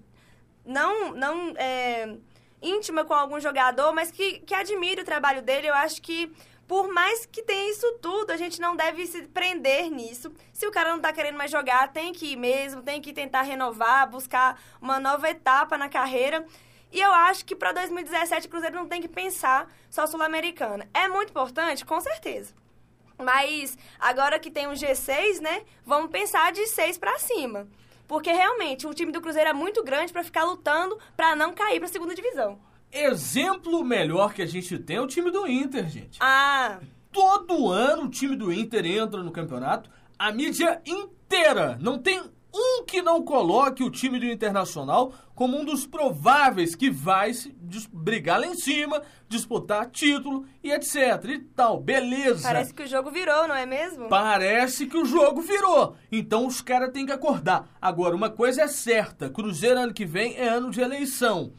não, 0.63 1.11
não 1.11 1.55
é, 1.57 2.15
íntima 2.61 3.03
com 3.03 3.15
algum 3.15 3.39
jogador, 3.39 3.91
mas 3.93 4.11
que, 4.11 4.41
que 4.41 4.53
admire 4.53 5.01
o 5.01 5.05
trabalho 5.05 5.41
dele, 5.41 5.67
eu 5.67 5.73
acho 5.73 6.03
que 6.03 6.31
por 6.67 6.87
mais 6.93 7.25
que 7.25 7.41
tenha 7.41 7.71
isso 7.71 7.97
tudo, 7.99 8.29
a 8.29 8.37
gente 8.37 8.61
não 8.61 8.75
deve 8.75 9.07
se 9.07 9.23
prender 9.23 9.89
nisso. 9.89 10.31
Se 10.53 10.67
o 10.67 10.71
cara 10.71 10.91
não 10.91 10.99
tá 10.99 11.11
querendo 11.11 11.37
mais 11.37 11.49
jogar, 11.49 11.91
tem 11.91 12.13
que 12.13 12.33
ir 12.33 12.35
mesmo, 12.35 12.83
tem 12.83 13.01
que 13.01 13.11
tentar 13.11 13.41
renovar, 13.41 14.07
buscar 14.07 14.61
uma 14.79 14.99
nova 14.99 15.27
etapa 15.27 15.79
na 15.79 15.89
carreira. 15.89 16.45
E 16.91 17.01
eu 17.01 17.11
acho 17.11 17.43
que 17.43 17.55
para 17.55 17.71
2017 17.71 18.45
o 18.45 18.49
Cruzeiro 18.51 18.75
não 18.75 18.87
tem 18.87 19.01
que 19.01 19.07
pensar 19.07 19.67
só 19.89 20.05
Sul-Americana. 20.05 20.87
É 20.93 21.07
muito 21.07 21.31
importante, 21.31 21.83
com 21.83 21.99
certeza. 21.99 22.53
Mas 23.17 23.77
agora 23.99 24.39
que 24.39 24.51
tem 24.51 24.67
um 24.67 24.73
G6, 24.73 25.39
né? 25.39 25.63
Vamos 25.85 26.11
pensar 26.11 26.51
de 26.51 26.65
6 26.67 26.97
para 26.97 27.17
cima. 27.19 27.67
Porque 28.07 28.31
realmente 28.31 28.85
o 28.85 28.93
time 28.93 29.11
do 29.11 29.21
Cruzeiro 29.21 29.49
é 29.49 29.53
muito 29.53 29.83
grande 29.83 30.11
para 30.11 30.23
ficar 30.23 30.43
lutando 30.43 30.97
para 31.15 31.35
não 31.35 31.53
cair 31.53 31.79
para 31.79 31.87
segunda 31.87 32.13
divisão. 32.13 32.59
Exemplo 32.91 33.83
melhor 33.83 34.33
que 34.33 34.41
a 34.41 34.45
gente 34.45 34.77
tem 34.77 34.97
é 34.97 35.01
o 35.01 35.07
time 35.07 35.31
do 35.31 35.47
Inter, 35.47 35.89
gente. 35.89 36.19
Ah, 36.21 36.79
Todo 37.13 37.69
ano 37.69 38.05
o 38.05 38.09
time 38.09 38.35
do 38.35 38.51
Inter 38.51 38.83
entra 38.85 39.21
no 39.21 39.31
campeonato, 39.31 39.87
a 40.17 40.31
mídia 40.31 40.81
inteira, 40.83 41.77
não 41.79 41.99
tem 41.99 42.23
um 42.53 42.85
que 42.85 43.01
não 43.01 43.23
coloque 43.23 43.83
o 43.83 43.89
time 43.89 44.19
do 44.19 44.25
Internacional 44.25 45.11
como 45.33 45.57
um 45.57 45.65
dos 45.65 45.87
prováveis 45.87 46.75
que 46.75 46.89
vai 46.89 47.33
se 47.33 47.55
brigar 47.91 48.39
lá 48.39 48.45
em 48.45 48.53
cima, 48.53 49.01
disputar 49.27 49.89
título 49.89 50.45
e 50.63 50.71
etc 50.71 51.25
e 51.29 51.39
tal. 51.39 51.79
Beleza. 51.79 52.47
parece 52.47 52.73
que 52.73 52.83
o 52.83 52.87
jogo 52.87 53.09
virou, 53.09 53.47
não 53.47 53.55
é 53.55 53.65
mesmo? 53.65 54.07
Parece 54.07 54.85
que 54.85 54.97
o 54.97 55.05
jogo 55.05 55.41
virou. 55.41 55.95
Então 56.11 56.45
os 56.45 56.61
caras 56.61 56.91
têm 56.91 57.05
que 57.05 57.11
acordar. 57.11 57.67
Agora, 57.81 58.15
uma 58.15 58.29
coisa 58.29 58.61
é 58.61 58.67
certa: 58.67 59.29
Cruzeiro 59.29 59.79
ano 59.79 59.93
que 59.93 60.05
vem 60.05 60.35
é 60.37 60.47
ano 60.47 60.69
de 60.69 60.81
eleição. 60.81 61.53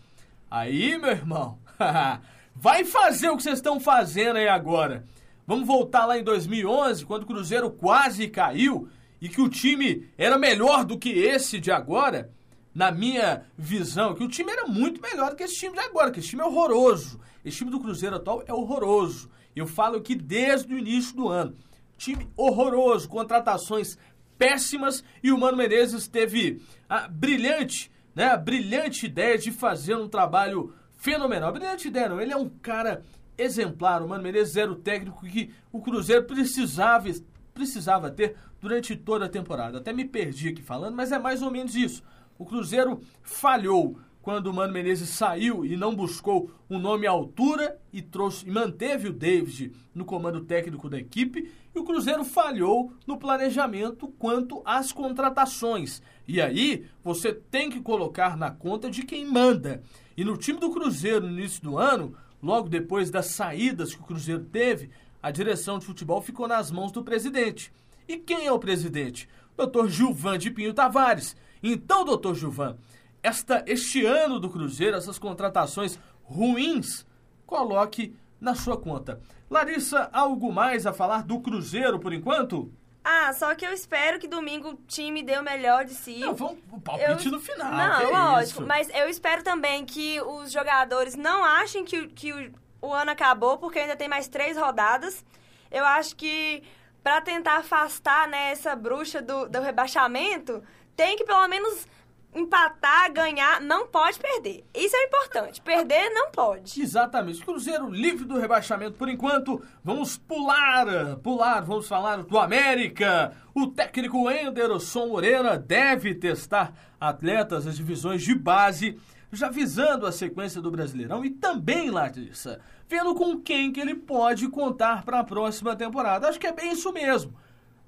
Aí, 0.48 0.96
meu 0.98 1.10
irmão, 1.10 1.58
vai 2.54 2.84
fazer 2.84 3.30
o 3.30 3.36
que 3.36 3.42
vocês 3.42 3.58
estão 3.58 3.80
fazendo 3.80 4.36
aí 4.36 4.46
agora. 4.46 5.04
Vamos 5.46 5.66
voltar 5.66 6.06
lá 6.06 6.16
em 6.16 6.22
2011, 6.22 7.04
quando 7.04 7.24
o 7.24 7.26
Cruzeiro 7.26 7.70
quase 7.70 8.28
caiu 8.28 8.88
e 9.24 9.28
que 9.30 9.40
o 9.40 9.48
time 9.48 10.06
era 10.18 10.36
melhor 10.36 10.84
do 10.84 10.98
que 10.98 11.08
esse 11.08 11.58
de 11.58 11.72
agora. 11.72 12.30
Na 12.74 12.92
minha 12.92 13.46
visão, 13.56 14.14
que 14.14 14.22
o 14.22 14.28
time 14.28 14.52
era 14.52 14.66
muito 14.66 15.00
melhor 15.00 15.30
do 15.30 15.36
que 15.36 15.44
esse 15.44 15.58
time 15.58 15.72
de 15.72 15.80
agora, 15.80 16.10
que 16.10 16.20
esse 16.20 16.28
time 16.28 16.42
é 16.42 16.44
horroroso. 16.44 17.18
Esse 17.42 17.56
time 17.56 17.70
do 17.70 17.80
Cruzeiro 17.80 18.16
atual 18.16 18.44
é 18.46 18.52
horroroso. 18.52 19.30
Eu 19.56 19.66
falo 19.66 19.96
aqui 19.96 20.14
desde 20.14 20.74
o 20.74 20.78
início 20.78 21.16
do 21.16 21.28
ano. 21.28 21.56
Time 21.96 22.28
horroroso, 22.36 23.08
contratações 23.08 23.96
péssimas 24.36 25.02
e 25.22 25.32
o 25.32 25.38
Mano 25.38 25.56
Menezes 25.56 26.06
teve 26.06 26.60
a 26.86 27.08
brilhante, 27.08 27.90
né, 28.14 28.26
a 28.26 28.36
brilhante 28.36 29.06
ideia 29.06 29.38
de 29.38 29.50
fazer 29.50 29.96
um 29.96 30.06
trabalho 30.06 30.74
fenomenal. 30.98 31.50
Brilhante 31.50 31.88
ideia 31.88 32.10
não, 32.10 32.20
ele 32.20 32.32
é 32.34 32.36
um 32.36 32.50
cara 32.50 33.02
exemplar. 33.38 34.02
O 34.02 34.08
Mano 34.08 34.22
Menezes 34.22 34.58
era 34.58 34.70
o 34.70 34.76
técnico 34.76 35.24
que 35.24 35.50
o 35.72 35.80
Cruzeiro 35.80 36.24
precisava, 36.24 37.08
precisava 37.54 38.10
ter 38.10 38.36
durante 38.60 38.96
toda 38.96 39.26
a 39.26 39.28
temporada. 39.28 39.78
Até 39.78 39.92
me 39.92 40.04
perdi 40.04 40.48
aqui 40.48 40.62
falando, 40.62 40.94
mas 40.94 41.12
é 41.12 41.18
mais 41.18 41.40
ou 41.40 41.50
menos 41.50 41.74
isso. 41.74 42.02
O 42.36 42.44
Cruzeiro 42.44 43.00
falhou 43.22 43.96
quando 44.24 44.46
o 44.46 44.54
Mano 44.54 44.72
Menezes 44.72 45.10
saiu 45.10 45.66
e 45.66 45.76
não 45.76 45.94
buscou 45.94 46.50
um 46.68 46.78
nome 46.78 47.06
à 47.06 47.10
altura 47.10 47.78
e 47.92 48.00
trouxe 48.00 48.48
e 48.48 48.50
manteve 48.50 49.08
o 49.08 49.12
David 49.12 49.72
no 49.94 50.04
comando 50.04 50.40
técnico 50.40 50.88
da 50.88 50.98
equipe, 50.98 51.52
e 51.74 51.78
o 51.78 51.84
Cruzeiro 51.84 52.24
falhou 52.24 52.90
no 53.06 53.18
planejamento 53.18 54.08
quanto 54.18 54.62
às 54.64 54.92
contratações. 54.92 56.00
E 56.26 56.40
aí 56.40 56.86
você 57.02 57.34
tem 57.34 57.68
que 57.68 57.82
colocar 57.82 58.34
na 58.34 58.50
conta 58.50 58.90
de 58.90 59.02
quem 59.02 59.26
manda. 59.26 59.82
E 60.16 60.24
no 60.24 60.38
time 60.38 60.58
do 60.58 60.70
Cruzeiro 60.70 61.26
no 61.26 61.38
início 61.38 61.62
do 61.62 61.76
ano, 61.76 62.16
logo 62.42 62.66
depois 62.68 63.10
das 63.10 63.26
saídas 63.26 63.94
que 63.94 64.00
o 64.00 64.06
Cruzeiro 64.06 64.44
teve, 64.44 64.88
a 65.24 65.30
direção 65.30 65.78
de 65.78 65.86
futebol 65.86 66.20
ficou 66.20 66.46
nas 66.46 66.70
mãos 66.70 66.92
do 66.92 67.02
presidente. 67.02 67.72
E 68.06 68.18
quem 68.18 68.46
é 68.46 68.52
o 68.52 68.58
presidente? 68.58 69.26
Dr. 69.56 69.88
Gilvan 69.88 70.36
de 70.36 70.50
Pinho 70.50 70.74
Tavares. 70.74 71.34
Então, 71.62 72.04
doutor 72.04 72.34
Gilvan, 72.34 72.76
esta, 73.22 73.64
este 73.66 74.04
ano 74.04 74.38
do 74.38 74.50
Cruzeiro, 74.50 74.94
essas 74.98 75.18
contratações 75.18 75.98
ruins, 76.24 77.06
coloque 77.46 78.14
na 78.38 78.54
sua 78.54 78.76
conta. 78.76 79.18
Larissa, 79.48 80.10
algo 80.12 80.52
mais 80.52 80.86
a 80.86 80.92
falar 80.92 81.22
do 81.22 81.40
Cruzeiro 81.40 81.98
por 81.98 82.12
enquanto? 82.12 82.70
Ah, 83.02 83.32
só 83.32 83.54
que 83.54 83.66
eu 83.66 83.72
espero 83.72 84.18
que 84.18 84.28
domingo 84.28 84.72
o 84.72 84.74
time 84.86 85.22
dê 85.22 85.38
o 85.38 85.42
melhor 85.42 85.86
de 85.86 85.94
si. 85.94 86.18
Não, 86.18 86.34
vamos 86.34 86.58
o 86.70 86.78
palpite 86.78 87.26
Eu- 87.26 87.32
no 87.32 87.40
final. 87.40 87.72
Não, 87.72 88.00
é 88.00 88.06
lógico. 88.10 88.62
Mas 88.62 88.90
eu 88.90 89.08
espero 89.08 89.42
também 89.42 89.86
que 89.86 90.20
os 90.20 90.52
jogadores 90.52 91.14
não 91.14 91.42
achem 91.42 91.82
que, 91.82 92.08
que 92.08 92.30
o, 92.30 92.52
o 92.84 92.92
ano 92.92 93.10
acabou, 93.10 93.58
porque 93.58 93.78
ainda 93.78 93.96
tem 93.96 94.08
mais 94.08 94.28
três 94.28 94.56
rodadas. 94.56 95.24
Eu 95.70 95.84
acho 95.84 96.14
que 96.16 96.62
para 97.02 97.20
tentar 97.20 97.58
afastar 97.58 98.28
né, 98.28 98.50
essa 98.52 98.74
bruxa 98.74 99.20
do, 99.20 99.48
do 99.48 99.60
rebaixamento, 99.60 100.62
tem 100.96 101.16
que 101.16 101.24
pelo 101.24 101.46
menos 101.48 101.86
empatar, 102.34 103.12
ganhar, 103.12 103.60
não 103.60 103.86
pode 103.86 104.18
perder. 104.18 104.64
Isso 104.74 104.96
é 104.96 105.04
importante. 105.04 105.60
Perder 105.60 106.10
não 106.10 106.30
pode. 106.30 106.80
Exatamente. 106.80 107.44
Cruzeiro 107.44 107.88
livre 107.88 108.24
do 108.24 108.38
rebaixamento 108.38 108.98
por 108.98 109.08
enquanto. 109.08 109.62
Vamos 109.82 110.16
pular, 110.16 111.16
pular, 111.22 111.60
vamos 111.60 111.86
falar 111.86 112.22
do 112.22 112.38
América. 112.38 113.32
O 113.54 113.68
técnico 113.68 114.30
Enderson 114.30 115.06
Moreira 115.06 115.56
deve 115.56 116.14
testar 116.14 116.72
atletas 117.00 117.66
das 117.66 117.76
divisões 117.76 118.22
de 118.22 118.34
base, 118.34 118.98
já 119.34 119.48
visando 119.48 120.06
a 120.06 120.12
sequência 120.12 120.60
do 120.60 120.70
Brasileirão 120.70 121.24
e 121.24 121.30
também, 121.30 121.90
Larissa, 121.90 122.60
vendo 122.88 123.14
com 123.14 123.40
quem 123.40 123.72
que 123.72 123.80
ele 123.80 123.94
pode 123.94 124.48
contar 124.48 125.04
para 125.04 125.20
a 125.20 125.24
próxima 125.24 125.74
temporada. 125.74 126.28
Acho 126.28 126.38
que 126.38 126.46
é 126.46 126.52
bem 126.52 126.72
isso 126.72 126.92
mesmo. 126.92 127.34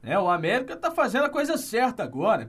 É, 0.02 0.18
o 0.18 0.28
América 0.28 0.74
está 0.74 0.90
fazendo 0.90 1.24
a 1.24 1.30
coisa 1.30 1.56
certa 1.56 2.02
agora. 2.02 2.48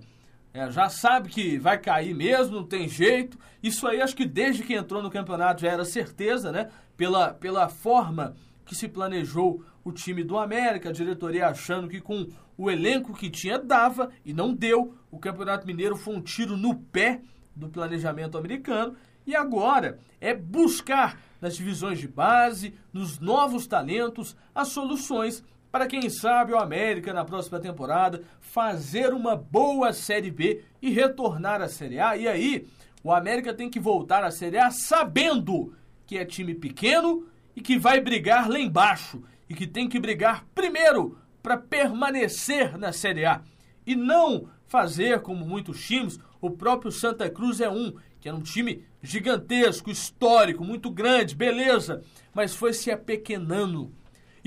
É, 0.54 0.72
já 0.72 0.90
sabe 0.90 1.30
que 1.30 1.58
vai 1.58 1.78
cair 1.78 2.14
mesmo, 2.14 2.56
não 2.56 2.64
tem 2.64 2.88
jeito. 2.88 3.38
Isso 3.62 3.88
aí 3.88 4.02
acho 4.02 4.16
que 4.16 4.26
desde 4.26 4.64
que 4.64 4.74
entrou 4.74 5.02
no 5.02 5.10
campeonato 5.10 5.62
já 5.62 5.70
era 5.70 5.86
certeza, 5.86 6.52
né? 6.52 6.70
Pela, 6.96 7.34
pela 7.34 7.70
forma 7.70 8.36
que 8.66 8.76
se 8.76 8.88
planejou 8.88 9.64
o 9.84 9.92
time 9.92 10.24
do 10.24 10.38
América, 10.38 10.90
a 10.90 10.92
diretoria 10.92 11.48
achando 11.48 11.88
que 11.88 12.02
com 12.02 12.28
o 12.58 12.70
elenco 12.70 13.14
que 13.14 13.30
tinha 13.30 13.60
dava 13.60 14.10
e 14.26 14.34
não 14.34 14.54
deu. 14.54 14.94
O 15.12 15.20
Campeonato 15.20 15.66
Mineiro 15.66 15.96
foi 15.96 16.16
um 16.16 16.22
tiro 16.22 16.58
no 16.58 16.76
pé 16.76 17.22
do 17.58 17.70
planejamento 17.70 18.38
americano 18.38 18.96
e 19.26 19.36
agora 19.36 20.00
é 20.22 20.34
buscar 20.34 21.20
nas 21.42 21.56
divisões 21.56 22.00
de 22.00 22.08
base, 22.08 22.74
nos 22.94 23.20
novos 23.20 23.68
talentos, 23.68 24.36
as 24.56 24.70
soluções 24.70 25.44
para 25.72 25.86
quem 25.86 26.10
sabe 26.10 26.54
o 26.54 26.58
América 26.58 27.14
na 27.14 27.26
próxima 27.26 27.60
temporada 27.60 28.24
fazer 28.40 29.14
uma 29.14 29.36
boa 29.36 29.92
Série 29.92 30.32
B 30.32 30.64
e 30.82 30.90
retornar 30.90 31.62
à 31.62 31.68
Série 31.68 32.00
A. 32.00 32.16
E 32.16 32.28
aí, 32.28 32.68
o 33.04 33.12
América 33.12 33.54
tem 33.54 33.70
que 33.70 33.80
voltar 33.80 34.24
à 34.24 34.32
Série 34.32 34.58
A 34.58 34.72
sabendo 34.72 35.76
que 36.06 36.18
é 36.18 36.26
time 36.26 36.56
pequeno 36.56 37.28
e 37.56 37.62
que 37.62 37.78
vai 37.78 38.00
brigar 38.00 38.50
lá 38.50 38.60
embaixo 38.60 39.22
e 39.50 39.54
que 39.54 39.68
tem 39.68 39.90
que 39.90 40.00
brigar 40.00 40.46
primeiro 40.56 41.18
para 41.44 41.58
permanecer 41.58 42.78
na 42.78 42.92
Série 42.92 43.26
A 43.26 43.42
e 43.86 43.96
não 43.96 44.50
fazer 44.68 45.22
como 45.22 45.46
muitos 45.46 45.86
times, 45.86 46.20
o 46.42 46.52
próprio 46.52 46.92
Santa 46.92 47.30
Cruz 47.30 47.62
é 47.62 47.70
um, 47.70 47.94
que 48.20 48.28
era 48.28 48.38
um 48.38 48.42
time 48.42 48.84
gigantesco, 49.02 49.90
histórico, 49.90 50.64
muito 50.64 50.90
grande, 50.90 51.36
beleza, 51.36 52.04
mas 52.34 52.56
foi 52.56 52.74
se 52.74 52.92
apequenando 52.92 53.92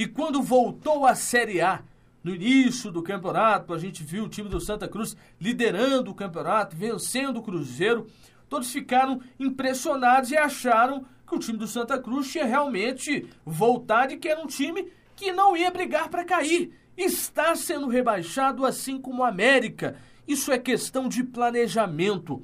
e 0.01 0.07
quando 0.07 0.43
voltou 0.43 1.05
à 1.05 1.15
Série 1.15 1.61
A, 1.61 1.83
no 2.25 2.35
início 2.35 2.91
do 2.91 3.03
campeonato, 3.03 3.75
a 3.75 3.79
gente 3.79 4.03
viu 4.03 4.25
o 4.25 4.29
time 4.31 4.49
do 4.49 4.59
Santa 4.59 4.89
Cruz 4.89 5.15
liderando 5.39 6.11
o 6.11 6.15
campeonato, 6.15 6.75
vencendo 6.75 7.37
o 7.37 7.43
Cruzeiro. 7.43 8.07
Todos 8.49 8.73
ficaram 8.73 9.21
impressionados 9.39 10.31
e 10.31 10.39
acharam 10.39 11.05
que 11.29 11.35
o 11.35 11.39
time 11.39 11.59
do 11.59 11.67
Santa 11.67 11.99
Cruz 11.99 12.33
tinha 12.33 12.47
realmente 12.47 13.27
voltado 13.45 14.15
e 14.15 14.17
que 14.17 14.27
era 14.27 14.41
um 14.41 14.47
time 14.47 14.91
que 15.15 15.33
não 15.33 15.55
ia 15.55 15.71
brigar 15.71 16.09
para 16.09 16.25
cair. 16.25 16.73
Está 16.97 17.55
sendo 17.55 17.87
rebaixado 17.87 18.65
assim 18.65 18.99
como 18.99 19.21
o 19.21 19.27
América. 19.27 19.99
Isso 20.31 20.53
é 20.53 20.59
questão 20.59 21.09
de 21.09 21.25
planejamento. 21.25 22.43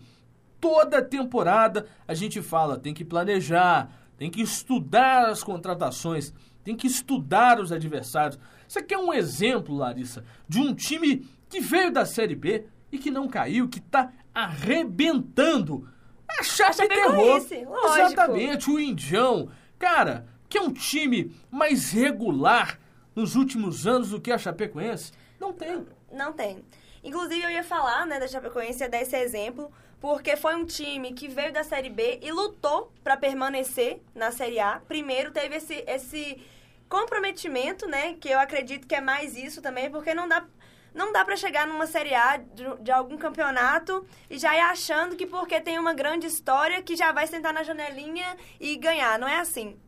Toda 0.61 1.03
temporada 1.03 1.87
a 2.09 2.15
gente 2.15 2.43
fala, 2.43 2.79
tem 2.79 2.95
que 2.95 3.05
planejar, 3.05 3.91
tem 4.17 4.31
que 4.31 4.43
estudar 4.43 5.29
as 5.29 5.43
contratações 5.43 6.33
tem 6.67 6.75
que 6.75 6.89
estudar 6.89 7.61
os 7.61 7.71
adversários. 7.71 8.41
Isso 8.67 8.81
aqui 8.81 8.93
é 8.93 8.99
um 8.99 9.15
exemplo, 9.15 9.77
Larissa, 9.77 10.25
de 10.49 10.59
um 10.59 10.75
time 10.75 11.25
que 11.49 11.61
veio 11.61 11.93
da 11.93 12.05
Série 12.05 12.35
B 12.35 12.65
e 12.91 12.99
que 12.99 13.09
não 13.09 13.29
caiu, 13.29 13.69
que 13.69 13.79
está 13.79 14.13
arrebentando. 14.35 15.89
A 16.29 16.43
Chape 16.43 16.83
a 16.83 16.89
terror. 16.89 17.37
Exatamente, 17.37 18.69
o 18.69 18.81
Indião. 18.81 19.49
Cara, 19.79 20.27
que 20.49 20.59
é 20.59 20.61
um 20.61 20.73
time 20.73 21.33
mais 21.53 21.93
regular 21.93 22.81
nos 23.15 23.37
últimos 23.37 23.87
anos 23.87 24.11
do 24.11 24.21
que 24.21 24.33
a 24.33 24.39
Chapecoense? 24.39 25.13
Não 25.39 25.53
tem. 25.53 25.87
Não 26.13 26.33
tem. 26.33 26.65
Inclusive, 27.07 27.41
eu 27.41 27.51
ia 27.51 27.63
falar, 27.63 28.05
né, 28.05 28.19
da 28.19 28.27
Chapecoense, 28.27 28.83
ia 28.83 28.89
dar 28.89 29.01
esse 29.01 29.17
exemplo, 29.17 29.73
porque 30.01 30.37
foi 30.37 30.57
um 30.57 30.65
time 30.65 31.13
que 31.13 31.29
veio 31.29 31.53
da 31.53 31.63
Série 31.63 31.89
B 31.89 32.19
e 32.21 32.33
lutou 32.33 32.93
para 33.05 33.17
permanecer 33.17 34.03
na 34.13 34.33
Série 34.33 34.59
A. 34.59 34.83
Primeiro 34.89 35.31
teve 35.31 35.55
esse, 35.55 35.85
esse 35.87 36.45
comprometimento, 36.89 37.87
né? 37.87 38.15
Que 38.15 38.29
eu 38.31 38.41
acredito 38.41 38.89
que 38.89 38.95
é 38.97 39.01
mais 39.01 39.37
isso 39.37 39.63
também, 39.63 39.89
porque 39.89 40.13
não 40.15 40.27
dá 40.27 40.45
não 40.93 41.13
dá 41.13 41.23
para 41.25 41.37
chegar 41.37 41.67
numa 41.67 41.87
Série 41.87 42.15
A 42.15 42.39
de, 42.39 42.65
de, 42.81 42.91
algum 42.91 43.19
campeonato 43.19 44.05
e 44.31 44.39
já 44.39 44.57
ir 44.57 44.61
achando 44.61 45.15
que 45.15 45.27
porque 45.27 45.61
tem 45.61 45.79
uma 45.79 45.93
grande 45.93 46.27
história 46.27 46.83
que 46.83 46.97
já 46.97 47.13
vai 47.13 47.27
sentar 47.27 47.53
na 47.53 47.63
janelinha 47.63 48.37
e 48.59 48.77
ganhar. 48.77 49.19
Não 49.19 49.29
é 49.29 49.39
assim. 49.39 49.79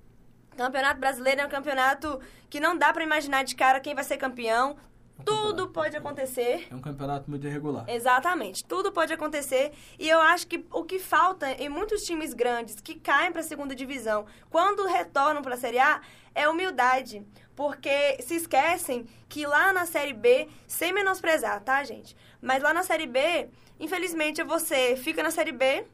Campeonato 0.54 1.00
Brasileiro 1.00 1.40
é 1.40 1.46
um 1.46 1.48
campeonato 1.48 2.20
que 2.50 2.60
não 2.60 2.76
dá 2.76 2.92
para 2.92 3.02
imaginar 3.02 3.42
de 3.42 3.56
cara 3.56 3.80
quem 3.80 3.94
vai 3.94 4.04
ser 4.04 4.18
campeão. 4.18 4.76
Tudo 5.24 5.68
pode 5.68 5.96
acontecer. 5.96 6.68
É 6.70 6.74
um 6.74 6.80
campeonato 6.80 7.28
muito 7.28 7.46
irregular. 7.46 7.84
Exatamente. 7.88 8.64
Tudo 8.64 8.92
pode 8.92 9.12
acontecer. 9.12 9.72
E 9.98 10.08
eu 10.08 10.20
acho 10.20 10.46
que 10.46 10.64
o 10.72 10.84
que 10.84 10.98
falta 10.98 11.50
em 11.52 11.68
muitos 11.68 12.04
times 12.04 12.32
grandes 12.32 12.80
que 12.80 12.94
caem 12.94 13.32
para 13.32 13.40
a 13.40 13.44
segunda 13.44 13.74
divisão, 13.74 14.26
quando 14.50 14.86
retornam 14.86 15.42
para 15.42 15.54
a 15.54 15.58
Série 15.58 15.78
A, 15.78 16.00
é 16.34 16.48
humildade. 16.48 17.26
Porque 17.56 18.22
se 18.22 18.36
esquecem 18.36 19.06
que 19.28 19.46
lá 19.46 19.72
na 19.72 19.84
Série 19.84 20.12
B, 20.12 20.48
sem 20.66 20.92
menosprezar, 20.92 21.60
tá, 21.62 21.82
gente? 21.82 22.16
Mas 22.40 22.62
lá 22.62 22.72
na 22.72 22.84
Série 22.84 23.06
B, 23.06 23.48
infelizmente, 23.80 24.42
você 24.44 24.96
fica 24.96 25.22
na 25.22 25.30
Série 25.30 25.52
B 25.52 25.84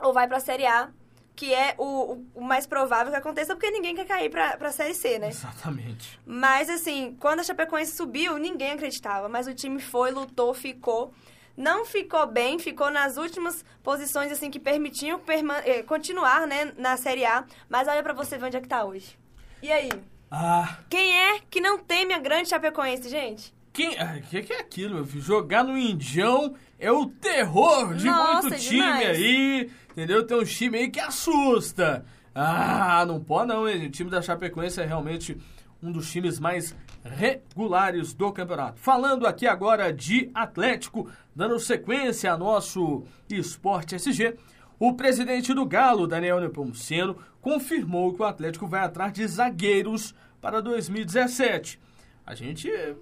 ou 0.00 0.12
vai 0.12 0.28
para 0.28 0.36
a 0.36 0.40
Série 0.40 0.66
A 0.66 0.90
que 1.34 1.52
é 1.52 1.74
o, 1.78 2.24
o, 2.34 2.40
mais 2.40 2.66
provável 2.66 3.12
que 3.12 3.18
aconteça, 3.18 3.54
porque 3.54 3.70
ninguém 3.70 3.94
quer 3.94 4.06
cair 4.06 4.30
pra, 4.30 4.56
pra 4.56 4.70
Série 4.70 4.94
C, 4.94 5.18
né? 5.18 5.28
Exatamente. 5.28 6.18
Mas, 6.26 6.68
assim, 6.68 7.16
quando 7.18 7.40
a 7.40 7.44
Chapecoense 7.44 7.96
subiu, 7.96 8.38
ninguém 8.38 8.72
acreditava, 8.72 9.28
mas 9.28 9.46
o 9.46 9.54
time 9.54 9.80
foi, 9.80 10.10
lutou, 10.10 10.52
ficou. 10.54 11.12
Não 11.56 11.84
ficou 11.84 12.26
bem, 12.26 12.58
ficou 12.58 12.90
nas 12.90 13.16
últimas 13.16 13.64
posições, 13.82 14.32
assim, 14.32 14.50
que 14.50 14.58
permitiam 14.58 15.20
eh, 15.64 15.82
continuar, 15.82 16.46
né, 16.46 16.72
na 16.76 16.96
Série 16.96 17.24
A. 17.24 17.44
Mas 17.68 17.88
olha 17.88 18.02
pra 18.02 18.14
você 18.14 18.38
ver 18.38 18.46
onde 18.46 18.56
é 18.56 18.60
que 18.60 18.68
tá 18.68 18.84
hoje. 18.84 19.18
E 19.62 19.70
aí? 19.70 19.90
Ah. 20.30 20.78
Quem 20.88 21.14
é 21.14 21.40
que 21.50 21.60
não 21.60 21.78
teme 21.78 22.14
a 22.14 22.18
grande 22.18 22.48
Chapecoense, 22.48 23.08
gente? 23.08 23.52
Quem. 23.72 23.90
O 23.90 24.00
ah, 24.00 24.18
que, 24.28 24.42
que 24.42 24.52
é 24.52 24.60
aquilo, 24.60 24.96
meu 24.96 25.06
filho? 25.06 25.22
Jogar 25.22 25.64
no 25.64 25.76
Indião 25.76 26.54
é 26.78 26.90
o 26.90 27.06
terror 27.06 27.94
de 27.94 28.06
Nossa, 28.06 28.48
muito 28.48 28.60
time 28.62 28.82
demais. 28.82 29.08
aí. 29.08 29.70
Entendeu? 29.92 30.26
Tem 30.26 30.38
um 30.38 30.44
time 30.44 30.78
aí 30.78 30.90
que 30.90 31.00
assusta. 31.00 32.04
Ah, 32.34 33.04
não 33.06 33.20
pode 33.20 33.48
não, 33.48 33.68
hein? 33.68 33.86
O 33.86 33.90
time 33.90 34.10
da 34.10 34.22
Chapecoense 34.22 34.80
é 34.80 34.86
realmente 34.86 35.36
um 35.82 35.92
dos 35.92 36.10
times 36.10 36.38
mais 36.40 36.74
regulares 37.04 38.14
do 38.14 38.32
campeonato. 38.32 38.80
Falando 38.80 39.26
aqui 39.26 39.46
agora 39.46 39.92
de 39.92 40.30
Atlético, 40.32 41.10
dando 41.34 41.58
sequência 41.58 42.32
a 42.32 42.38
nosso 42.38 43.04
Esporte 43.28 43.96
SG, 43.96 44.36
o 44.78 44.94
presidente 44.94 45.52
do 45.52 45.66
Galo, 45.66 46.06
Daniel 46.06 46.40
Nepomuceno, 46.40 47.18
confirmou 47.40 48.14
que 48.14 48.22
o 48.22 48.24
Atlético 48.24 48.66
vai 48.66 48.82
atrás 48.82 49.12
de 49.12 49.26
zagueiros 49.26 50.14
para 50.40 50.60
2017. 50.62 51.78
A 52.24 52.34
gente. 52.34 52.70
É, 52.70 52.94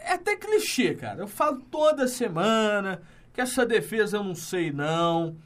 é 0.00 0.12
até 0.12 0.36
clichê, 0.36 0.94
cara. 0.94 1.20
Eu 1.20 1.28
falo 1.28 1.60
toda 1.70 2.08
semana 2.08 3.00
que 3.36 3.42
essa 3.42 3.66
defesa 3.66 4.16
eu 4.16 4.24
não 4.24 4.34
sei 4.34 4.72
não, 4.72 5.36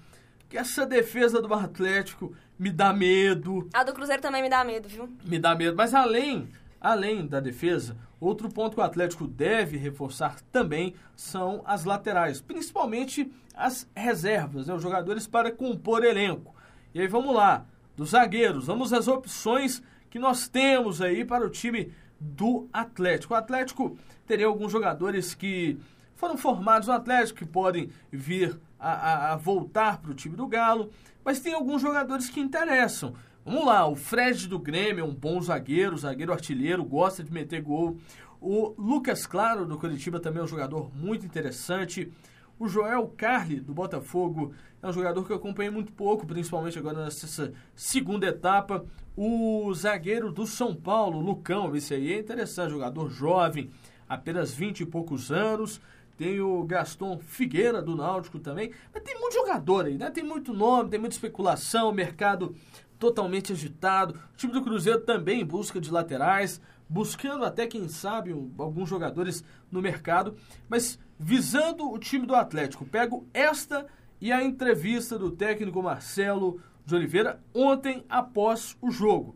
que 0.49 0.57
essa 0.57 0.87
defesa 0.87 1.43
do 1.43 1.53
Atlético 1.53 2.33
me 2.57 2.71
dá 2.71 2.93
medo. 2.93 3.69
A 3.75 3.83
do 3.83 3.93
Cruzeiro 3.93 4.23
também 4.23 4.41
me 4.41 4.49
dá 4.49 4.63
medo, 4.63 4.89
viu? 4.89 5.13
Me 5.25 5.41
dá 5.41 5.57
medo, 5.57 5.77
mas 5.77 5.93
além, 5.93 6.49
além 6.81 7.27
da 7.27 7.41
defesa, 7.41 7.97
outro 8.21 8.49
ponto 8.49 8.75
que 8.75 8.81
o 8.81 8.85
Atlético 8.85 9.27
deve 9.27 9.77
reforçar 9.77 10.41
também 10.53 10.95
são 11.17 11.63
as 11.65 11.85
laterais, 11.85 12.41
principalmente 12.41 13.29
as 13.57 13.91
reservas, 13.93 14.69
né, 14.69 14.75
os 14.75 14.83
jogadores 14.83 15.27
para 15.27 15.51
compor 15.51 16.05
elenco. 16.05 16.55
E 16.95 17.01
aí 17.01 17.09
vamos 17.09 17.35
lá, 17.35 17.67
dos 17.97 18.11
zagueiros, 18.11 18.69
vamos 18.69 18.93
às 18.93 19.09
opções 19.09 19.83
que 20.09 20.21
nós 20.21 20.47
temos 20.47 21.03
aí 21.03 21.25
para 21.25 21.45
o 21.45 21.51
time 21.51 21.93
do 22.21 22.69
Atlético. 22.73 23.35
O 23.35 23.37
Atlético 23.37 23.99
teria 24.29 24.47
alguns 24.47 24.71
jogadores 24.71 25.35
que 25.35 25.77
foram 26.21 26.37
formados 26.37 26.87
no 26.87 26.93
Atlético, 26.93 27.39
que 27.39 27.47
podem 27.47 27.89
vir 28.13 28.61
a, 28.79 28.93
a, 28.93 29.33
a 29.33 29.37
voltar 29.37 30.03
para 30.03 30.11
o 30.11 30.15
time 30.15 30.37
do 30.37 30.47
Galo, 30.47 30.91
mas 31.25 31.41
tem 31.41 31.55
alguns 31.55 31.81
jogadores 31.81 32.29
que 32.29 32.39
interessam. 32.39 33.15
Vamos 33.43 33.65
lá, 33.65 33.87
o 33.89 33.97
Fred 33.97 34.47
do 34.47 34.59
Grêmio 34.59 35.03
é 35.03 35.05
um 35.05 35.15
bom 35.15 35.41
zagueiro, 35.41 35.97
zagueiro 35.97 36.31
artilheiro, 36.31 36.85
gosta 36.85 37.25
de 37.25 37.33
meter 37.33 37.63
gol. 37.63 37.97
O 38.39 38.75
Lucas 38.77 39.27
Claro 39.27 39.65
do 39.65 39.79
Curitiba 39.79 40.21
também 40.21 40.43
é 40.43 40.45
um 40.45 40.49
jogador 40.49 40.95
muito 40.95 41.25
interessante. 41.25 42.13
O 42.59 42.69
Joel 42.69 43.09
Carli, 43.17 43.59
do 43.59 43.73
Botafogo, 43.73 44.53
é 44.83 44.87
um 44.87 44.93
jogador 44.93 45.25
que 45.25 45.33
eu 45.33 45.37
acompanhei 45.37 45.71
muito 45.71 45.91
pouco, 45.91 46.27
principalmente 46.27 46.79
agora 46.79 47.03
nessa 47.03 47.51
segunda 47.75 48.27
etapa. 48.27 48.85
O 49.17 49.73
zagueiro 49.73 50.31
do 50.31 50.47
São 50.47 50.75
Paulo, 50.75 51.19
Lucão, 51.19 51.75
esse 51.75 51.95
aí 51.95 52.13
é 52.13 52.19
interessante, 52.19 52.73
jogador 52.73 53.09
jovem, 53.09 53.71
apenas 54.07 54.53
20 54.53 54.81
e 54.81 54.87
poucos 54.87 55.33
anos. 55.33 55.81
Tem 56.21 56.39
o 56.39 56.63
Gaston 56.65 57.19
Figueira 57.19 57.81
do 57.81 57.97
Náutico 57.97 58.39
também. 58.39 58.71
Mas 58.93 59.03
tem 59.03 59.19
muito 59.19 59.33
jogador 59.33 59.87
aí, 59.87 59.97
né? 59.97 60.11
Tem 60.11 60.23
muito 60.23 60.53
nome, 60.53 60.91
tem 60.91 61.01
muita 61.01 61.15
especulação, 61.15 61.91
mercado 61.95 62.55
totalmente 62.99 63.55
agitado. 63.55 64.21
O 64.35 64.37
time 64.37 64.53
do 64.53 64.61
Cruzeiro 64.61 65.01
também 65.01 65.41
em 65.41 65.47
busca 65.47 65.81
de 65.81 65.91
laterais, 65.91 66.61
buscando 66.87 67.43
até, 67.43 67.67
quem 67.67 67.89
sabe, 67.89 68.33
alguns 68.59 68.87
jogadores 68.87 69.43
no 69.73 69.81
mercado. 69.81 70.37
Mas 70.69 70.99
visando 71.19 71.91
o 71.91 71.99
time 71.99 72.27
do 72.27 72.35
Atlético, 72.35 72.85
pego 72.85 73.27
esta 73.33 73.87
e 74.21 74.31
a 74.31 74.45
entrevista 74.45 75.19
do 75.19 75.31
técnico 75.31 75.83
Marcelo 75.83 76.61
de 76.85 76.95
Oliveira 76.95 77.41
ontem 77.55 78.05
após 78.11 78.77
o 78.83 78.91
jogo. 78.91 79.35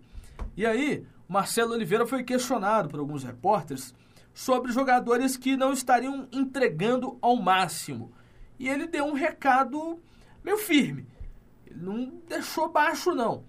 E 0.54 0.66
aí, 0.66 1.06
Marcelo 1.26 1.72
Oliveira 1.72 2.06
foi 2.06 2.22
questionado 2.24 2.90
por 2.90 3.00
alguns 3.00 3.24
repórteres 3.24 3.94
sobre 4.34 4.72
jogadores 4.72 5.36
que 5.36 5.56
não 5.56 5.72
estariam 5.72 6.28
entregando 6.32 7.16
ao 7.22 7.36
máximo. 7.36 8.12
E 8.58 8.68
ele 8.68 8.88
deu 8.88 9.04
um 9.04 9.12
recado 9.12 10.02
meio 10.44 10.58
firme. 10.58 11.06
Ele 11.64 11.80
não 11.80 12.12
deixou 12.28 12.68
baixo, 12.68 13.14
não. 13.14 13.44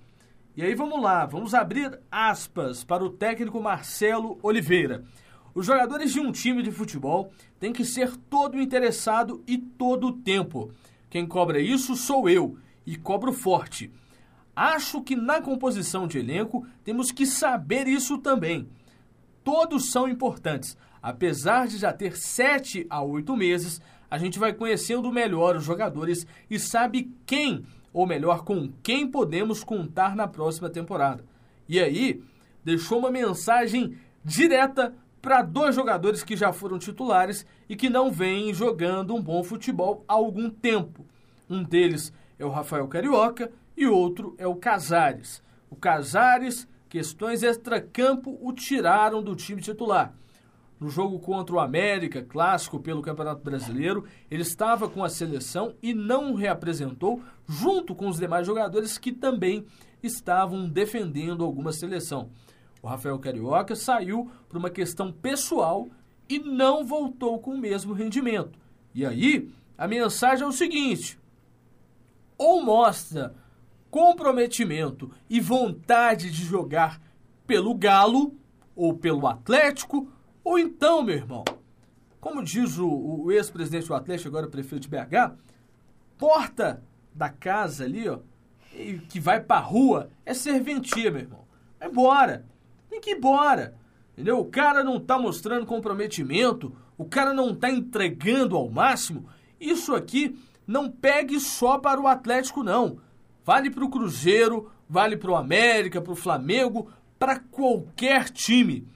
E 0.55 0.63
aí 0.63 0.75
vamos 0.75 1.01
lá, 1.01 1.25
vamos 1.25 1.53
abrir 1.53 1.99
aspas 2.09 2.83
para 2.83 3.03
o 3.03 3.09
técnico 3.09 3.61
Marcelo 3.61 4.39
Oliveira. 4.41 5.03
Os 5.53 5.65
jogadores 5.65 6.13
de 6.13 6.19
um 6.19 6.31
time 6.31 6.61
de 6.61 6.71
futebol 6.71 7.31
têm 7.59 7.73
que 7.73 7.83
ser 7.83 8.15
todo 8.29 8.61
interessado 8.61 9.43
e 9.47 9.57
todo 9.57 10.07
o 10.07 10.13
tempo. 10.13 10.71
Quem 11.09 11.25
cobra 11.25 11.59
isso 11.59 11.95
sou 11.95 12.29
eu, 12.29 12.57
e 12.85 12.95
cobro 12.95 13.33
forte. 13.33 13.91
Acho 14.55 15.01
que 15.01 15.15
na 15.15 15.41
composição 15.41 16.07
de 16.07 16.19
elenco 16.19 16.65
temos 16.83 17.11
que 17.11 17.25
saber 17.25 17.87
isso 17.87 18.17
também 18.19 18.69
todos 19.45 19.91
são 19.91 20.09
importantes. 20.09 20.75
Apesar 21.01 21.67
de 21.67 21.77
já 21.77 21.93
ter 21.93 22.17
sete 22.17 22.87
a 22.89 23.01
oito 23.01 23.37
meses, 23.37 23.79
a 24.09 24.17
gente 24.17 24.39
vai 24.39 24.51
conhecendo 24.51 25.11
melhor 25.11 25.55
os 25.55 25.63
jogadores 25.63 26.25
e 26.49 26.59
sabe 26.59 27.13
quem, 27.27 27.63
ou 27.93 28.07
melhor, 28.07 28.43
com 28.43 28.71
quem 28.81 29.07
podemos 29.07 29.63
contar 29.63 30.15
na 30.15 30.27
próxima 30.27 30.67
temporada. 30.67 31.23
E 31.69 31.79
aí, 31.79 32.23
deixou 32.63 32.97
uma 32.97 33.11
mensagem 33.11 33.95
direta 34.23 34.95
para 35.21 35.43
dois 35.43 35.75
jogadores 35.75 36.23
que 36.23 36.35
já 36.35 36.51
foram 36.51 36.79
titulares 36.79 37.45
e 37.69 37.75
que 37.75 37.89
não 37.89 38.11
vêm 38.11 38.53
jogando 38.53 39.15
um 39.15 39.21
bom 39.21 39.43
futebol 39.43 40.03
há 40.07 40.13
algum 40.13 40.49
tempo. 40.49 41.05
Um 41.47 41.63
deles 41.63 42.11
é 42.39 42.45
o 42.45 42.49
Rafael 42.49 42.87
Carioca 42.87 43.51
e 43.77 43.85
outro 43.85 44.33
é 44.39 44.47
o 44.47 44.55
Casares. 44.55 45.43
O 45.69 45.75
Casares 45.75 46.67
questões 46.95 47.43
extracampo 47.43 48.39
o 48.41 48.53
tiraram 48.53 49.21
do 49.21 49.35
time 49.35 49.61
titular. 49.61 50.15
No 50.79 50.89
jogo 50.89 51.19
contra 51.19 51.53
o 51.53 51.59
América, 51.59 52.23
clássico 52.23 52.79
pelo 52.79 53.01
Campeonato 53.01 53.43
Brasileiro, 53.43 54.05
ele 54.31 54.43
estava 54.43 54.87
com 54.87 55.03
a 55.03 55.09
seleção 55.09 55.75
e 55.83 55.93
não 55.93 56.33
reapresentou, 56.35 57.21
junto 57.45 57.93
com 57.93 58.07
os 58.07 58.17
demais 58.17 58.47
jogadores 58.47 58.97
que 58.97 59.11
também 59.11 59.65
estavam 60.01 60.69
defendendo 60.69 61.43
alguma 61.43 61.73
seleção. 61.73 62.29
O 62.81 62.87
Rafael 62.87 63.19
Carioca 63.19 63.75
saiu 63.75 64.31
por 64.47 64.55
uma 64.55 64.69
questão 64.69 65.11
pessoal 65.11 65.89
e 66.29 66.39
não 66.39 66.85
voltou 66.85 67.39
com 67.39 67.55
o 67.55 67.59
mesmo 67.59 67.91
rendimento. 67.91 68.57
E 68.93 69.05
aí, 69.05 69.51
a 69.77 69.85
mensagem 69.85 70.45
é 70.45 70.47
o 70.47 70.53
seguinte: 70.53 71.19
ou 72.37 72.63
mostra 72.63 73.35
comprometimento 73.95 75.09
e 75.29 75.39
vontade 75.39 76.29
de 76.29 76.43
jogar 76.43 77.01
pelo 77.47 77.73
Galo 77.73 78.35
ou 78.75 78.93
pelo 78.93 79.25
Atlético, 79.25 80.11
ou 80.43 80.59
então, 80.59 81.01
meu 81.01 81.15
irmão, 81.15 81.45
como 82.19 82.43
diz 82.43 82.77
o, 82.77 82.89
o 82.89 83.31
ex-presidente 83.31 83.87
do 83.87 83.93
Atlético, 83.93 84.27
agora 84.27 84.49
prefeito 84.49 84.81
de 84.81 84.89
BH, 84.89 85.37
porta 86.17 86.83
da 87.13 87.29
casa 87.29 87.85
ali, 87.85 88.09
ó, 88.09 88.19
que 89.07 89.17
vai 89.17 89.39
pra 89.39 89.59
rua, 89.59 90.09
é 90.25 90.33
serventia, 90.33 91.09
meu 91.09 91.21
irmão. 91.21 91.45
Vai 91.79 91.87
embora. 91.87 92.45
Tem 92.89 92.99
que 92.99 93.11
ir 93.11 93.17
embora. 93.17 93.77
Entendeu? 94.11 94.39
O 94.41 94.45
cara 94.51 94.83
não 94.83 94.99
tá 94.99 95.17
mostrando 95.17 95.65
comprometimento, 95.65 96.75
o 96.97 97.05
cara 97.05 97.33
não 97.33 97.55
tá 97.55 97.71
entregando 97.71 98.57
ao 98.57 98.69
máximo. 98.69 99.25
Isso 99.57 99.95
aqui 99.95 100.37
não 100.67 100.91
pegue 100.91 101.39
só 101.39 101.77
para 101.77 102.01
o 102.01 102.07
Atlético, 102.07 102.61
não. 102.61 102.99
Vale 103.45 103.69
para 103.69 103.85
o 103.85 103.89
Cruzeiro, 103.89 104.71
vale 104.89 105.15
para 105.15 105.29
o 105.29 105.35
América, 105.35 106.01
para 106.01 106.11
o 106.11 106.15
Flamengo, 106.15 106.89
para 107.19 107.39
qualquer 107.39 108.27
time. 108.29 108.87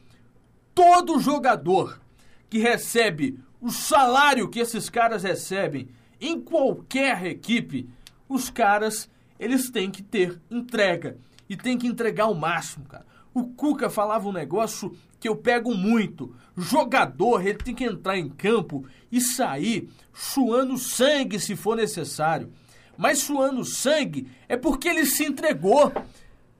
Todo 0.73 1.19
jogador 1.19 2.01
que 2.49 2.57
recebe 2.57 3.39
o 3.62 3.69
salário 3.69 4.49
que 4.49 4.59
esses 4.59 4.89
caras 4.89 5.21
recebem 5.21 5.88
em 6.19 6.41
qualquer 6.41 7.23
equipe, 7.27 7.88
os 8.27 8.49
caras 8.49 9.07
eles 9.39 9.69
têm 9.69 9.91
que 9.91 10.01
ter 10.01 10.41
entrega 10.49 11.17
e 11.47 11.55
tem 11.55 11.77
que 11.77 11.85
entregar 11.85 12.25
o 12.27 12.35
máximo, 12.35 12.85
cara. 12.85 13.05
O 13.31 13.43
Cuca 13.43 13.88
falava 13.88 14.27
um 14.27 14.33
negócio 14.33 14.97
que 15.19 15.29
eu 15.29 15.35
pego 15.35 15.75
muito. 15.75 16.35
Jogador, 16.57 17.45
ele 17.45 17.59
tem 17.59 17.75
que 17.75 17.83
entrar 17.83 18.17
em 18.17 18.27
campo 18.27 18.83
e 19.12 19.21
sair 19.21 19.88
suando 20.12 20.75
sangue 20.75 21.39
se 21.39 21.55
for 21.55 21.77
necessário 21.77 22.51
mas 22.99 23.19
suando 23.19 23.63
sangue 23.63 24.29
é 24.49 24.57
porque 24.57 24.89
ele 24.89 25.05
se 25.05 25.23
entregou. 25.23 25.89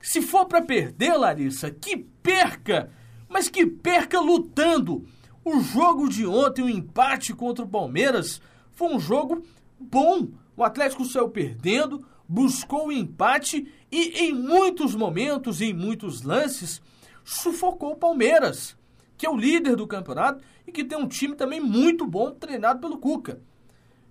Se 0.00 0.22
for 0.22 0.46
para 0.46 0.62
perder, 0.62 1.14
Larissa, 1.14 1.70
que 1.70 1.98
perca, 1.98 2.90
mas 3.28 3.50
que 3.50 3.66
perca 3.66 4.18
lutando. 4.18 5.06
O 5.44 5.60
jogo 5.60 6.08
de 6.08 6.26
ontem, 6.26 6.62
o 6.62 6.70
empate 6.70 7.34
contra 7.34 7.62
o 7.62 7.68
Palmeiras, 7.68 8.40
foi 8.72 8.88
um 8.88 8.98
jogo 8.98 9.44
bom. 9.78 10.28
O 10.56 10.64
Atlético 10.64 11.04
saiu 11.04 11.28
perdendo, 11.28 12.06
buscou 12.26 12.86
o 12.86 12.92
empate 12.92 13.70
e, 13.92 14.24
em 14.24 14.32
muitos 14.32 14.94
momentos, 14.94 15.60
em 15.60 15.74
muitos 15.74 16.22
lances, 16.22 16.80
sufocou 17.22 17.92
o 17.92 17.96
Palmeiras, 17.96 18.74
que 19.18 19.26
é 19.26 19.30
o 19.30 19.36
líder 19.36 19.76
do 19.76 19.86
campeonato 19.86 20.42
e 20.66 20.72
que 20.72 20.84
tem 20.84 20.96
um 20.96 21.06
time 21.06 21.34
também 21.34 21.60
muito 21.60 22.06
bom, 22.06 22.30
treinado 22.30 22.80
pelo 22.80 22.96
Cuca. 22.96 23.42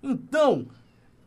Então, 0.00 0.68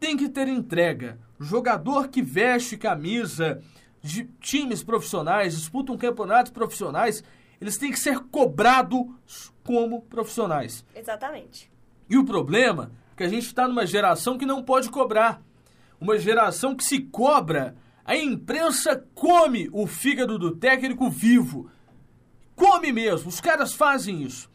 tem 0.04 0.18
que 0.18 0.28
ter 0.28 0.50
entrega. 0.50 1.18
Jogador 1.40 2.10
que 2.10 2.22
veste 2.22 2.76
camisa 2.76 3.62
de 4.02 4.26
times 4.42 4.84
profissionais, 4.84 5.56
disputam 5.56 5.98
campeonatos 5.98 6.52
profissionais, 6.52 7.24
eles 7.62 7.78
têm 7.78 7.90
que 7.90 7.98
ser 7.98 8.20
cobrados 8.20 9.54
como 9.64 10.02
profissionais. 10.02 10.86
Exatamente. 10.94 11.72
E 12.10 12.18
o 12.18 12.26
problema 12.26 12.92
é 13.14 13.16
que 13.16 13.24
a 13.24 13.30
gente 13.30 13.46
está 13.46 13.66
numa 13.66 13.86
geração 13.86 14.38
que 14.38 14.46
não 14.46 14.62
pode 14.62 14.90
cobrar. 14.90 15.42
Uma 16.02 16.18
geração 16.18 16.76
que 16.76 16.84
se 16.84 17.00
cobra, 17.00 17.74
a 18.04 18.14
imprensa 18.18 19.08
come 19.16 19.70
o 19.72 19.88
fígado 19.88 20.38
do 20.38 20.52
técnico 20.54 21.10
vivo. 21.10 21.72
Come 22.58 22.92
mesmo, 22.92 23.30
os 23.30 23.40
caras 23.40 23.72
fazem 23.72 24.22
isso. 24.22 24.52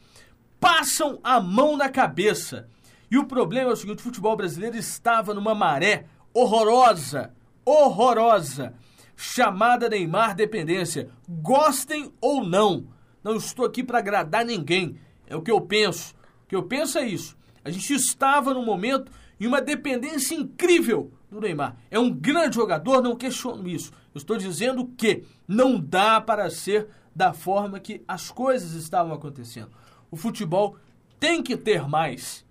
Passam 0.61 1.19
a 1.25 1.41
mão 1.41 1.75
na 1.75 1.89
cabeça. 1.89 2.69
E 3.11 3.19
o 3.19 3.27
problema 3.27 3.71
é 3.71 3.73
o 3.73 3.77
seguinte: 3.77 4.01
o 4.01 4.03
futebol 4.03 4.37
brasileiro 4.37 4.77
estava 4.77 5.35
numa 5.35 5.55
maré 5.55 6.07
horrorosa, 6.33 7.33
horrorosa, 7.65 8.75
chamada 9.17 9.89
Neymar 9.89 10.35
dependência. 10.35 11.09
Gostem 11.29 12.13
ou 12.21 12.45
não, 12.45 12.87
não 13.23 13.37
estou 13.37 13.65
aqui 13.65 13.83
para 13.83 13.99
agradar 13.99 14.45
ninguém. 14.45 14.99
É 15.27 15.37
o 15.37 15.43
que 15.43 15.51
eu 15.51 15.61
penso. 15.61 16.15
O 16.45 16.49
que 16.49 16.57
eu 16.57 16.63
penso 16.63 16.99
é 16.99 17.07
isso. 17.07 17.37
A 17.65 17.71
gente 17.71 17.93
estava 17.93 18.55
num 18.55 18.65
momento 18.65 19.11
em 19.41 19.47
uma 19.47 19.61
dependência 19.61 20.35
incrível 20.35 21.13
do 21.31 21.41
Neymar. 21.41 21.77
É 21.91 21.99
um 21.99 22.11
grande 22.11 22.57
jogador, 22.57 23.03
não 23.03 23.17
questiono 23.17 23.69
isso. 23.69 23.93
Eu 24.15 24.19
estou 24.19 24.37
dizendo 24.37 24.87
que 24.97 25.25
não 25.47 25.79
dá 25.79 26.21
para 26.21 26.49
ser 26.51 26.89
da 27.15 27.33
forma 27.33 27.81
que 27.81 28.03
as 28.07 28.31
coisas 28.31 28.73
estavam 28.73 29.13
acontecendo. 29.13 29.71
O 30.11 30.17
futebol 30.17 30.77
tem 31.21 31.43
que 31.43 31.57
ter 31.57 31.87
mais. 31.87 32.45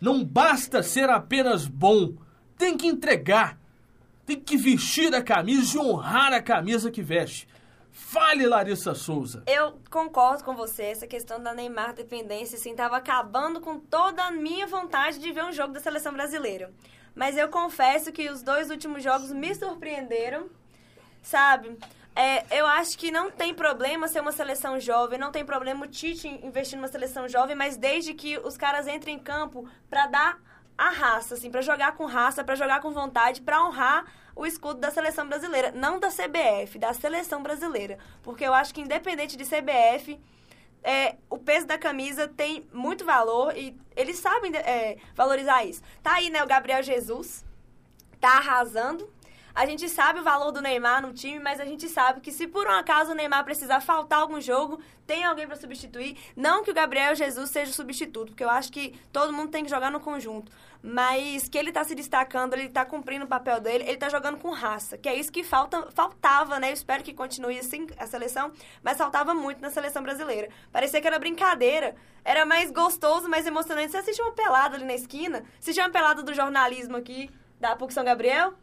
Não 0.00 0.24
basta 0.24 0.82
ser 0.82 1.10
apenas 1.10 1.66
bom, 1.66 2.14
tem 2.56 2.76
que 2.76 2.86
entregar. 2.86 3.58
Tem 4.24 4.38
que 4.38 4.56
vestir 4.56 5.14
a 5.14 5.22
camisa 5.22 5.76
e 5.76 5.80
honrar 5.80 6.32
a 6.32 6.42
camisa 6.42 6.90
que 6.90 7.02
veste. 7.02 7.48
Fale, 7.90 8.46
Larissa 8.46 8.94
Souza. 8.94 9.42
Eu 9.46 9.80
concordo 9.90 10.44
com 10.44 10.54
você. 10.54 10.84
Essa 10.84 11.06
questão 11.06 11.42
da 11.42 11.52
Neymar 11.52 11.94
dependência, 11.94 12.56
assim, 12.56 12.70
estava 12.70 12.96
acabando 12.96 13.60
com 13.60 13.80
toda 13.80 14.22
a 14.22 14.30
minha 14.30 14.66
vontade 14.66 15.18
de 15.18 15.32
ver 15.32 15.44
um 15.44 15.52
jogo 15.52 15.72
da 15.72 15.80
seleção 15.80 16.12
brasileira. 16.12 16.70
Mas 17.14 17.36
eu 17.36 17.48
confesso 17.48 18.12
que 18.12 18.30
os 18.30 18.42
dois 18.42 18.70
últimos 18.70 19.02
jogos 19.02 19.32
me 19.32 19.52
surpreenderam, 19.54 20.48
sabe? 21.22 21.76
É, 22.20 22.44
eu 22.58 22.66
acho 22.66 22.98
que 22.98 23.12
não 23.12 23.30
tem 23.30 23.54
problema 23.54 24.08
ser 24.08 24.18
uma 24.18 24.32
seleção 24.32 24.80
jovem, 24.80 25.20
não 25.20 25.30
tem 25.30 25.44
problema 25.44 25.84
o 25.84 25.88
Tite 25.88 26.26
investir 26.26 26.76
numa 26.76 26.88
seleção 26.88 27.28
jovem, 27.28 27.54
mas 27.54 27.76
desde 27.76 28.12
que 28.12 28.36
os 28.38 28.56
caras 28.56 28.88
entrem 28.88 29.14
em 29.14 29.18
campo 29.20 29.68
para 29.88 30.08
dar 30.08 30.40
a 30.76 30.90
raça, 30.90 31.34
assim, 31.34 31.48
para 31.48 31.62
jogar 31.62 31.92
com 31.92 32.06
raça, 32.06 32.42
para 32.42 32.56
jogar 32.56 32.80
com 32.80 32.90
vontade, 32.90 33.40
para 33.40 33.64
honrar 33.64 34.04
o 34.34 34.44
escudo 34.44 34.80
da 34.80 34.90
seleção 34.90 35.28
brasileira, 35.28 35.70
não 35.70 36.00
da 36.00 36.08
CBF, 36.08 36.76
da 36.76 36.92
seleção 36.92 37.40
brasileira, 37.40 37.98
porque 38.20 38.42
eu 38.42 38.52
acho 38.52 38.74
que 38.74 38.80
independente 38.80 39.36
de 39.36 39.44
CBF, 39.44 40.20
é, 40.82 41.14
o 41.30 41.38
peso 41.38 41.68
da 41.68 41.78
camisa 41.78 42.26
tem 42.26 42.68
muito 42.72 43.04
valor 43.04 43.56
e 43.56 43.78
eles 43.94 44.18
sabem 44.18 44.50
é, 44.56 44.96
valorizar 45.14 45.64
isso. 45.64 45.82
Tá 46.02 46.14
aí, 46.14 46.30
né, 46.30 46.42
o 46.42 46.48
Gabriel 46.48 46.82
Jesus, 46.82 47.44
tá 48.20 48.38
arrasando, 48.38 49.08
a 49.54 49.66
gente 49.66 49.88
sabe 49.88 50.20
o 50.20 50.22
valor 50.22 50.52
do 50.52 50.60
Neymar 50.60 51.02
no 51.02 51.12
time, 51.12 51.38
mas 51.38 51.60
a 51.60 51.64
gente 51.64 51.88
sabe 51.88 52.20
que 52.20 52.30
se 52.30 52.46
por 52.46 52.66
um 52.66 52.70
acaso 52.70 53.12
o 53.12 53.14
Neymar 53.14 53.44
precisar 53.44 53.80
faltar 53.80 54.20
algum 54.20 54.40
jogo, 54.40 54.80
tem 55.06 55.24
alguém 55.24 55.46
para 55.46 55.56
substituir. 55.56 56.16
Não 56.36 56.62
que 56.62 56.70
o 56.70 56.74
Gabriel 56.74 57.14
Jesus 57.14 57.50
seja 57.50 57.70
o 57.70 57.74
substituto, 57.74 58.28
porque 58.28 58.44
eu 58.44 58.50
acho 58.50 58.70
que 58.70 58.98
todo 59.12 59.32
mundo 59.32 59.50
tem 59.50 59.64
que 59.64 59.70
jogar 59.70 59.90
no 59.90 60.00
conjunto. 60.00 60.52
Mas 60.80 61.48
que 61.48 61.58
ele 61.58 61.72
tá 61.72 61.82
se 61.82 61.94
destacando, 61.94 62.52
ele 62.54 62.68
tá 62.68 62.84
cumprindo 62.84 63.24
o 63.24 63.28
papel 63.28 63.60
dele, 63.60 63.84
ele 63.84 63.96
tá 63.96 64.08
jogando 64.08 64.38
com 64.38 64.50
raça, 64.50 64.96
que 64.96 65.08
é 65.08 65.14
isso 65.14 65.32
que 65.32 65.42
falta, 65.42 65.90
faltava, 65.90 66.60
né? 66.60 66.68
Eu 66.70 66.74
espero 66.74 67.02
que 67.02 67.12
continue 67.12 67.58
assim 67.58 67.86
a 67.98 68.06
seleção, 68.06 68.52
mas 68.82 68.96
faltava 68.96 69.34
muito 69.34 69.60
na 69.60 69.70
seleção 69.70 70.02
brasileira. 70.02 70.48
Parecia 70.70 71.00
que 71.00 71.06
era 71.06 71.18
brincadeira, 71.18 71.96
era 72.24 72.46
mais 72.46 72.70
gostoso, 72.70 73.28
mais 73.28 73.44
emocionante. 73.44 73.90
Você 73.90 73.96
assiste 73.96 74.22
uma 74.22 74.32
pelada 74.32 74.76
ali 74.76 74.84
na 74.84 74.94
esquina, 74.94 75.42
assistiu 75.58 75.82
uma 75.82 75.90
pelada 75.90 76.22
do 76.22 76.32
jornalismo 76.32 76.96
aqui 76.96 77.28
da 77.58 77.74
PUC 77.74 77.92
São 77.92 78.04
Gabriel, 78.04 78.54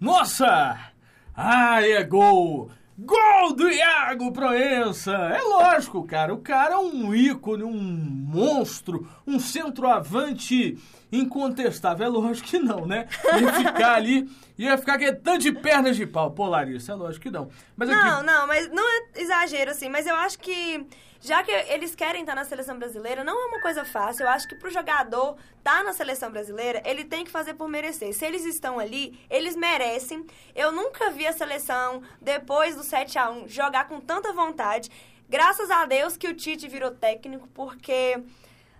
nossa! 0.00 0.92
Ai, 1.36 1.92
é 1.92 2.04
gol! 2.04 2.70
Gol 2.96 3.54
do 3.54 3.68
Iago 3.68 4.32
Proença! 4.32 5.12
É 5.12 5.40
lógico, 5.42 6.04
cara. 6.04 6.32
O 6.32 6.38
cara 6.38 6.74
é 6.74 6.78
um 6.78 7.14
ícone, 7.14 7.64
um 7.64 7.72
monstro, 7.72 9.08
um 9.26 9.40
centroavante 9.40 10.78
incontestável. 11.18 12.06
É 12.06 12.08
lógico 12.08 12.48
que 12.48 12.58
não, 12.58 12.86
né? 12.86 13.08
Ia 13.40 13.52
ficar 13.52 13.94
ali, 13.94 14.30
ia 14.58 14.78
ficar 14.78 14.94
aquele 14.94 15.16
tanto 15.16 15.40
de 15.40 15.52
pernas 15.52 15.96
de 15.96 16.06
pau. 16.06 16.30
Pô, 16.30 16.46
Larissa, 16.46 16.92
é 16.92 16.94
lógico 16.94 17.22
que 17.24 17.30
não. 17.30 17.48
Mas 17.76 17.88
aqui... 17.88 17.98
Não, 17.98 18.22
não, 18.22 18.46
mas 18.46 18.70
não 18.70 18.88
é 18.88 19.20
exagero, 19.20 19.70
assim. 19.70 19.88
Mas 19.88 20.06
eu 20.06 20.14
acho 20.14 20.38
que 20.38 20.86
já 21.24 21.42
que 21.42 21.50
eles 21.50 21.94
querem 21.94 22.20
estar 22.20 22.34
na 22.34 22.44
seleção 22.44 22.78
brasileira, 22.78 23.24
não 23.24 23.32
é 23.32 23.46
uma 23.46 23.60
coisa 23.62 23.82
fácil. 23.82 24.24
Eu 24.24 24.28
acho 24.28 24.46
que 24.46 24.54
pro 24.56 24.70
jogador 24.70 25.38
estar 25.56 25.78
tá 25.78 25.82
na 25.82 25.94
seleção 25.94 26.30
brasileira, 26.30 26.82
ele 26.84 27.02
tem 27.02 27.24
que 27.24 27.30
fazer 27.30 27.54
por 27.54 27.66
merecer. 27.66 28.12
Se 28.12 28.26
eles 28.26 28.44
estão 28.44 28.78
ali, 28.78 29.18
eles 29.30 29.56
merecem. 29.56 30.26
Eu 30.54 30.70
nunca 30.70 31.10
vi 31.10 31.26
a 31.26 31.32
seleção, 31.32 32.02
depois 32.20 32.76
do 32.76 32.82
7 32.82 33.18
a 33.18 33.30
1 33.30 33.48
jogar 33.48 33.88
com 33.88 34.00
tanta 34.00 34.34
vontade. 34.34 34.90
Graças 35.26 35.70
a 35.70 35.86
Deus 35.86 36.14
que 36.14 36.28
o 36.28 36.34
Tite 36.34 36.68
virou 36.68 36.90
técnico, 36.90 37.48
porque 37.54 38.22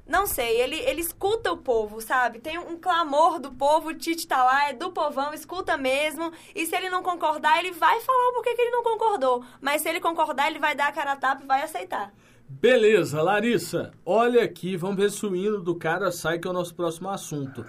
não 0.06 0.26
sei, 0.26 0.60
ele, 0.60 0.76
ele 0.80 1.00
escuta 1.00 1.50
o 1.50 1.56
povo, 1.56 2.00
sabe? 2.00 2.38
Tem 2.38 2.58
um 2.58 2.78
clamor 2.78 3.38
do 3.38 3.50
povo, 3.52 3.88
o 3.88 3.94
Tite 3.94 4.26
tá 4.26 4.44
lá, 4.44 4.68
é 4.68 4.72
do 4.74 4.90
povão, 4.92 5.32
escuta 5.32 5.76
mesmo. 5.76 6.30
E 6.54 6.66
se 6.66 6.76
ele 6.76 6.90
não 6.90 7.02
concordar, 7.02 7.58
ele 7.58 7.72
vai 7.72 8.00
falar 8.00 8.28
o 8.28 8.34
porquê 8.34 8.54
que 8.54 8.62
ele 8.62 8.70
não 8.70 8.82
concordou. 8.82 9.44
Mas 9.60 9.80
se 9.82 9.88
ele 9.88 10.00
concordar, 10.00 10.48
ele 10.48 10.58
vai 10.58 10.74
dar 10.74 10.88
a 10.88 10.92
cara 10.92 11.12
a 11.12 11.16
tapa 11.16 11.42
e 11.42 11.46
vai 11.46 11.62
aceitar. 11.62 12.12
Beleza, 12.46 13.22
Larissa. 13.22 13.92
Olha 14.04 14.44
aqui, 14.44 14.76
vamos 14.76 14.96
ver 14.96 15.10
se 15.10 15.24
o 15.24 15.34
hino 15.34 15.60
do 15.60 15.74
cara 15.74 16.12
sai, 16.12 16.38
que 16.38 16.46
é 16.46 16.50
o 16.50 16.54
nosso 16.54 16.74
próximo 16.74 17.08
assunto. 17.08 17.62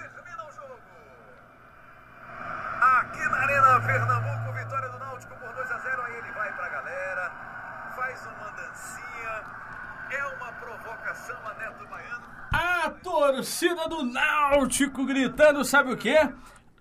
Aqui 2.82 3.24
na 3.30 3.38
Arena 3.38 3.82
Pernambuco, 3.82 4.54
vitória 4.54 4.90
do 4.90 5.00
Náutico 5.00 5.34
por 5.36 5.54
2 5.54 5.72
a 5.72 5.78
0 5.80 6.02
Aí 6.02 6.18
ele 6.18 6.32
vai 6.34 6.54
pra 6.54 6.70
galera, 6.70 7.32
faz 7.96 8.22
uma 8.28 8.52
dancinha. 8.52 9.44
É 10.12 10.26
uma 10.36 10.52
provocação 10.54 11.38
a 11.46 11.54
Neto 11.56 11.88
Baiano. 11.88 12.26
A 12.54 12.94
torcida 13.06 13.88
do 13.88 14.04
Náutico 14.04 15.06
gritando, 15.06 15.64
sabe 15.64 15.94
o 15.94 15.98
quê? 15.98 16.18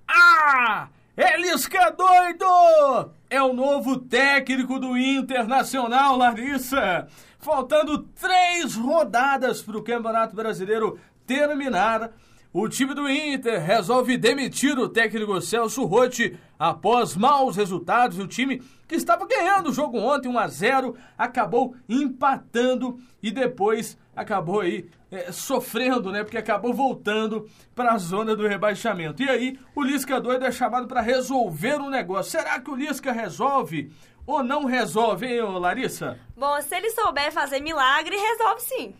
Ah! 0.08 0.88
Elisca 1.14 1.90
doido! 1.90 3.12
É 3.28 3.42
o 3.42 3.52
novo 3.52 3.98
técnico 3.98 4.80
do 4.80 4.96
Internacional, 4.96 6.16
Larissa. 6.16 7.06
Faltando 7.38 7.98
três 7.98 8.74
rodadas 8.74 9.60
para 9.60 9.76
o 9.76 9.82
Campeonato 9.82 10.34
Brasileiro 10.34 10.98
terminar, 11.26 12.10
o 12.54 12.70
time 12.70 12.94
do 12.94 13.06
Inter 13.06 13.62
resolve 13.62 14.16
demitir 14.16 14.78
o 14.78 14.88
técnico 14.88 15.38
Celso 15.42 15.84
Rotti 15.84 16.38
após 16.58 17.14
maus 17.14 17.54
resultados. 17.54 18.18
O 18.18 18.26
time 18.26 18.62
que 18.88 18.94
estava 18.94 19.26
ganhando 19.26 19.68
o 19.68 19.74
jogo 19.74 19.98
ontem 19.98 20.28
1 20.28 20.38
a 20.38 20.48
0 20.48 20.96
acabou 21.18 21.76
empatando 21.86 22.98
e 23.22 23.30
depois 23.30 23.98
acabou 24.16 24.60
aí 24.60 24.88
é, 25.14 25.32
sofrendo, 25.32 26.10
né? 26.10 26.22
Porque 26.22 26.38
acabou 26.38 26.74
voltando 26.74 27.48
para 27.74 27.92
a 27.92 27.98
zona 27.98 28.34
do 28.34 28.46
rebaixamento. 28.46 29.22
E 29.22 29.28
aí 29.28 29.58
o 29.74 29.82
Lisca 29.82 30.20
doido 30.20 30.44
é 30.44 30.52
chamado 30.52 30.86
para 30.86 31.00
resolver 31.00 31.80
um 31.80 31.90
negócio. 31.90 32.32
Será 32.32 32.60
que 32.60 32.70
o 32.70 32.74
Lisca 32.74 33.12
resolve? 33.12 33.92
Ou 34.26 34.42
não 34.42 34.64
resolve, 34.64 35.26
hein, 35.26 35.42
Larissa? 35.42 36.18
Bom, 36.36 36.60
se 36.62 36.74
ele 36.74 36.90
souber 36.90 37.30
fazer 37.30 37.60
milagre, 37.60 38.16
resolve 38.16 38.60
sim. 38.62 38.94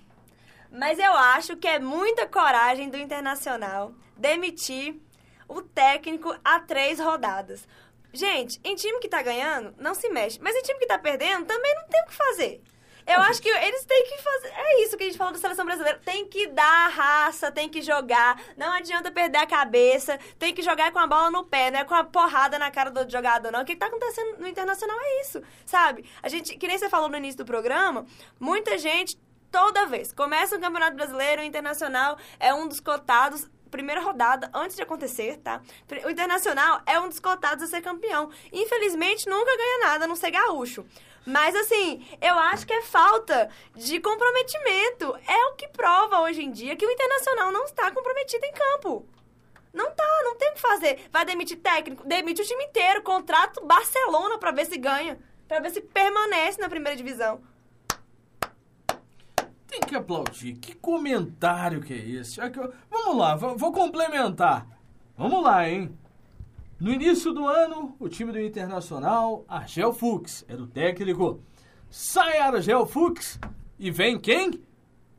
Mas 0.71 0.99
eu 0.99 1.13
acho 1.13 1.57
que 1.57 1.69
é 1.69 1.79
muita 1.79 2.27
coragem 2.27 2.91
do 2.91 2.99
Internacional 2.99 3.93
demitir 4.17 4.97
o 5.49 5.63
técnico 5.63 6.35
a 6.45 6.61
três 6.61 6.99
rodadas. 6.99 7.67
Gente, 8.13 8.61
em 8.63 8.75
time 8.75 9.01
que 9.01 9.09
tá 9.09 9.23
ganhando, 9.23 9.75
não 9.79 9.95
se 9.95 10.09
mexe. 10.09 10.39
Mas 10.41 10.55
em 10.55 10.63
time 10.63 10.79
que 10.79 10.87
tá 10.87 10.99
perdendo, 10.99 11.47
também 11.47 11.75
não 11.75 11.89
tem 11.89 12.03
o 12.03 12.07
que 12.07 12.15
fazer. 12.15 12.63
Eu 13.07 13.21
acho 13.21 13.41
que 13.41 13.49
eles 13.49 13.85
têm 13.85 14.05
que 14.05 14.23
fazer. 14.23 14.49
É 14.49 14.83
isso 14.83 14.97
que 14.97 15.03
a 15.03 15.07
gente 15.07 15.19
falou 15.19 15.33
da 15.33 15.39
seleção 15.39 15.65
brasileira. 15.65 16.01
Tem 16.05 16.27
que 16.27 16.47
dar 16.49 16.89
raça, 16.89 17.53
tem 17.53 17.69
que 17.69 17.83
jogar. 17.83 18.41
Não 18.57 18.73
adianta 18.73 19.11
perder 19.11 19.39
a 19.39 19.47
cabeça. 19.47 20.19
Tem 20.39 20.55
que 20.55 20.63
jogar 20.63 20.91
com 20.91 20.99
a 20.99 21.07
bola 21.07 21.31
no 21.31 21.45
pé, 21.45 21.71
não 21.71 21.81
é 21.81 21.85
com 21.85 21.95
a 21.95 22.05
porrada 22.05 22.59
na 22.59 22.71
cara 22.71 22.91
do 22.91 23.11
jogador, 23.11 23.53
não. 23.53 23.63
O 23.63 23.65
que 23.65 23.77
tá 23.77 23.87
acontecendo 23.87 24.39
no 24.39 24.49
internacional 24.49 24.97
é 24.99 25.21
isso, 25.21 25.43
sabe? 25.67 26.05
A 26.23 26.29
gente, 26.29 26.57
que 26.57 26.67
nem 26.67 26.79
você 26.79 26.89
falou 26.89 27.09
no 27.09 27.17
início 27.17 27.39
do 27.39 27.45
programa, 27.45 28.07
muita 28.41 28.79
gente 28.79 29.19
toda 29.51 29.87
vez. 29.87 30.13
Começa 30.13 30.57
o 30.57 30.61
Campeonato 30.61 30.97
Brasileiro, 30.97 31.43
o 31.43 31.45
Internacional 31.45 32.19
é 32.41 32.53
um 32.53 32.67
dos 32.67 32.81
cotados 32.81 33.49
primeira 33.75 34.01
rodada, 34.01 34.49
antes 34.55 34.77
de 34.77 34.83
acontecer, 34.83 35.39
tá? 35.39 35.61
O 36.07 36.11
Internacional 36.11 36.81
é 36.87 37.01
um 37.01 37.09
dos 37.09 37.19
cotados 37.19 37.65
a 37.65 37.67
ser 37.67 37.83
campeão. 37.83 38.31
Infelizmente, 38.53 39.29
nunca 39.29 39.57
ganha 39.57 39.79
nada, 39.81 40.05
a 40.05 40.09
não 40.09 40.15
ser 40.15 40.31
gaúcho. 40.31 40.87
Mas, 41.27 41.57
assim, 41.57 42.07
eu 42.21 42.39
acho 42.39 42.65
que 42.65 42.73
é 42.73 42.83
falta 42.83 43.51
de 43.75 43.99
comprometimento. 43.99 45.17
É 45.27 45.47
o 45.47 45.55
que 45.55 45.67
prova 45.67 46.21
hoje 46.21 46.45
em 46.45 46.53
dia 46.53 46.77
que 46.77 46.87
o 46.87 46.91
Internacional 46.91 47.51
não 47.51 47.65
está 47.65 47.91
comprometido 47.91 48.47
em 48.47 48.53
campo. 48.53 49.05
Não 49.73 49.91
tá, 49.91 50.21
não 50.23 50.37
tem 50.37 50.51
o 50.51 50.55
que 50.55 50.61
fazer. 50.61 51.09
Vai 51.11 51.25
demitir 51.25 51.59
técnico, 51.59 52.07
demite 52.07 52.43
o 52.43 52.47
time 52.47 52.63
inteiro, 52.67 53.03
contrato 53.03 53.65
Barcelona 53.65 54.39
para 54.39 54.53
ver 54.53 54.67
se 54.67 54.79
ganha, 54.79 55.19
para 55.49 55.59
ver 55.59 55.73
se 55.73 55.81
permanece 55.81 56.61
na 56.61 56.69
primeira 56.69 56.97
divisão. 56.97 57.43
Tem 59.75 59.81
que 59.81 59.97
aplaudir. 59.97 60.55
Que 60.55 60.73
comentário 60.73 61.81
que 61.81 61.93
é 61.93 61.97
esse? 61.97 62.39
Vamos 62.89 63.17
lá, 63.17 63.35
vou 63.35 63.73
complementar. 63.73 64.69
Vamos 65.19 65.43
lá, 65.43 65.69
hein? 65.69 65.91
No 66.79 66.93
início 66.93 67.33
do 67.33 67.45
ano, 67.45 67.97
o 67.99 68.09
time 68.09 68.31
do 68.31 68.41
Internacional, 68.41 69.45
Argel 69.49 69.93
Fux, 69.93 70.45
era 70.47 70.63
o 70.63 70.69
técnico. 70.69 71.41
Sai 71.91 72.39
Argel 72.39 72.87
Fux 72.87 73.41
e 73.77 73.91
vem 73.91 74.17
quem? 74.17 74.63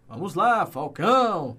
Vamos 0.07 0.35
lá, 0.35 0.65
Falcão. 0.65 1.57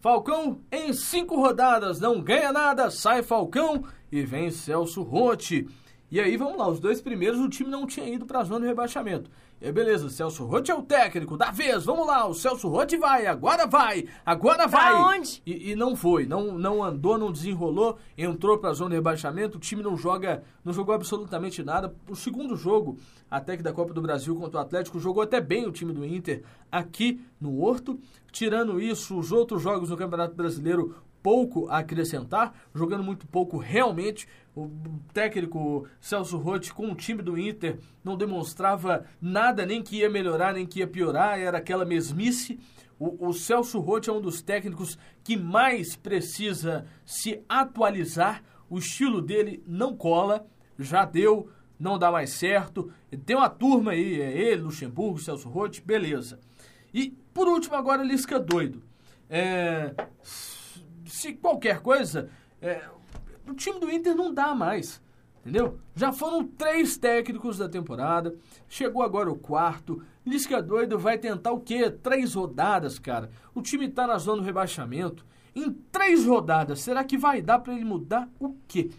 Falcão 0.00 0.58
em 0.72 0.94
cinco 0.94 1.36
rodadas 1.36 2.00
não 2.00 2.22
ganha 2.22 2.50
nada, 2.50 2.90
sai 2.90 3.22
Falcão 3.22 3.84
e 4.10 4.22
vem 4.22 4.50
Celso 4.50 5.02
Rotti. 5.02 5.68
E 6.10 6.18
aí, 6.18 6.38
vamos 6.38 6.56
lá, 6.56 6.66
os 6.66 6.80
dois 6.80 7.02
primeiros 7.02 7.40
o 7.40 7.48
time 7.48 7.68
não 7.68 7.86
tinha 7.86 8.08
ido 8.08 8.24
para 8.24 8.40
a 8.40 8.44
zona 8.44 8.60
de 8.60 8.68
rebaixamento. 8.68 9.30
E 9.64 9.70
beleza, 9.70 10.10
Celso 10.10 10.44
Rotti 10.44 10.72
é 10.72 10.74
o 10.74 10.82
técnico 10.82 11.36
da 11.36 11.52
vez, 11.52 11.84
vamos 11.84 12.04
lá, 12.04 12.26
o 12.26 12.34
Celso 12.34 12.68
Rotti 12.68 12.96
vai, 12.96 13.28
agora 13.28 13.64
vai, 13.64 14.08
agora 14.26 14.66
vai. 14.66 14.90
Pra 14.90 15.06
onde? 15.06 15.40
E, 15.46 15.70
e, 15.70 15.76
não 15.76 15.94
foi, 15.94 16.26
não, 16.26 16.58
não 16.58 16.82
andou, 16.82 17.16
não 17.16 17.30
desenrolou, 17.30 17.96
entrou 18.18 18.58
pra 18.58 18.72
zona 18.72 18.90
de 18.90 18.96
rebaixamento, 18.96 19.58
o 19.58 19.60
time 19.60 19.80
não 19.80 19.96
joga, 19.96 20.42
não 20.64 20.72
jogou 20.72 20.92
absolutamente 20.92 21.62
nada. 21.62 21.94
O 22.10 22.16
segundo 22.16 22.56
jogo, 22.56 22.98
até 23.30 23.56
que 23.56 23.62
da 23.62 23.72
Copa 23.72 23.94
do 23.94 24.02
Brasil 24.02 24.34
contra 24.34 24.58
o 24.58 24.62
Atlético, 24.62 24.98
jogou 24.98 25.22
até 25.22 25.40
bem 25.40 25.64
o 25.64 25.70
time 25.70 25.92
do 25.92 26.04
Inter 26.04 26.42
aqui 26.70 27.24
no 27.40 27.62
Horto. 27.62 28.00
Tirando 28.32 28.80
isso, 28.80 29.16
os 29.16 29.30
outros 29.30 29.62
jogos 29.62 29.90
no 29.90 29.96
Campeonato 29.96 30.34
Brasileiro 30.34 30.96
pouco 31.22 31.68
a 31.68 31.78
acrescentar, 31.78 32.52
jogando 32.74 33.04
muito 33.04 33.26
pouco 33.26 33.56
realmente. 33.56 34.26
O 34.54 34.70
técnico 35.14 35.88
Celso 35.98 36.36
Rotti 36.36 36.74
com 36.74 36.92
o 36.92 36.94
time 36.94 37.22
do 37.22 37.38
Inter 37.38 37.78
não 38.04 38.16
demonstrava 38.16 39.06
nada, 39.20 39.64
nem 39.64 39.82
que 39.82 39.96
ia 39.96 40.10
melhorar, 40.10 40.52
nem 40.52 40.66
que 40.66 40.80
ia 40.80 40.86
piorar, 40.86 41.38
era 41.38 41.56
aquela 41.56 41.86
mesmice. 41.86 42.60
O, 42.98 43.28
o 43.28 43.32
Celso 43.32 43.80
Rotti 43.80 44.10
é 44.10 44.12
um 44.12 44.20
dos 44.20 44.42
técnicos 44.42 44.98
que 45.24 45.36
mais 45.36 45.96
precisa 45.96 46.86
se 47.04 47.42
atualizar. 47.48 48.42
O 48.68 48.78
estilo 48.78 49.22
dele 49.22 49.62
não 49.66 49.96
cola, 49.96 50.46
já 50.78 51.04
deu, 51.04 51.48
não 51.78 51.98
dá 51.98 52.10
mais 52.10 52.30
certo. 52.30 52.92
Tem 53.24 53.34
uma 53.34 53.48
turma 53.48 53.92
aí, 53.92 54.20
é 54.20 54.36
ele, 54.36 54.62
Luxemburgo, 54.62 55.18
Celso 55.18 55.48
Rotti, 55.48 55.80
beleza. 55.80 56.38
E 56.92 57.10
por 57.32 57.48
último 57.48 57.74
agora 57.74 58.04
Lisca 58.04 58.38
doido. 58.38 58.82
É, 59.30 59.94
se 61.06 61.32
qualquer 61.32 61.80
coisa, 61.80 62.28
é, 62.60 62.82
o 63.52 63.54
time 63.54 63.78
do 63.78 63.90
Inter 63.90 64.14
não 64.14 64.32
dá 64.32 64.54
mais. 64.54 65.00
Entendeu? 65.40 65.78
Já 65.94 66.12
foram 66.12 66.46
três 66.46 66.96
técnicos 66.96 67.58
da 67.58 67.68
temporada. 67.68 68.34
Chegou 68.68 69.02
agora 69.02 69.30
o 69.30 69.38
quarto. 69.38 70.02
Lisca 70.24 70.62
doido 70.62 70.98
vai 70.98 71.18
tentar 71.18 71.50
o 71.52 71.60
quê? 71.60 71.90
Três 71.90 72.34
rodadas, 72.34 72.98
cara. 72.98 73.28
O 73.54 73.60
time 73.60 73.88
tá 73.88 74.06
na 74.06 74.18
zona 74.18 74.40
do 74.40 74.46
rebaixamento. 74.46 75.26
Em 75.54 75.70
três 75.90 76.24
rodadas, 76.24 76.80
será 76.80 77.04
que 77.04 77.18
vai 77.18 77.42
dar 77.42 77.58
para 77.58 77.74
ele 77.74 77.84
mudar 77.84 78.28
o 78.38 78.54
quê? 78.68 78.90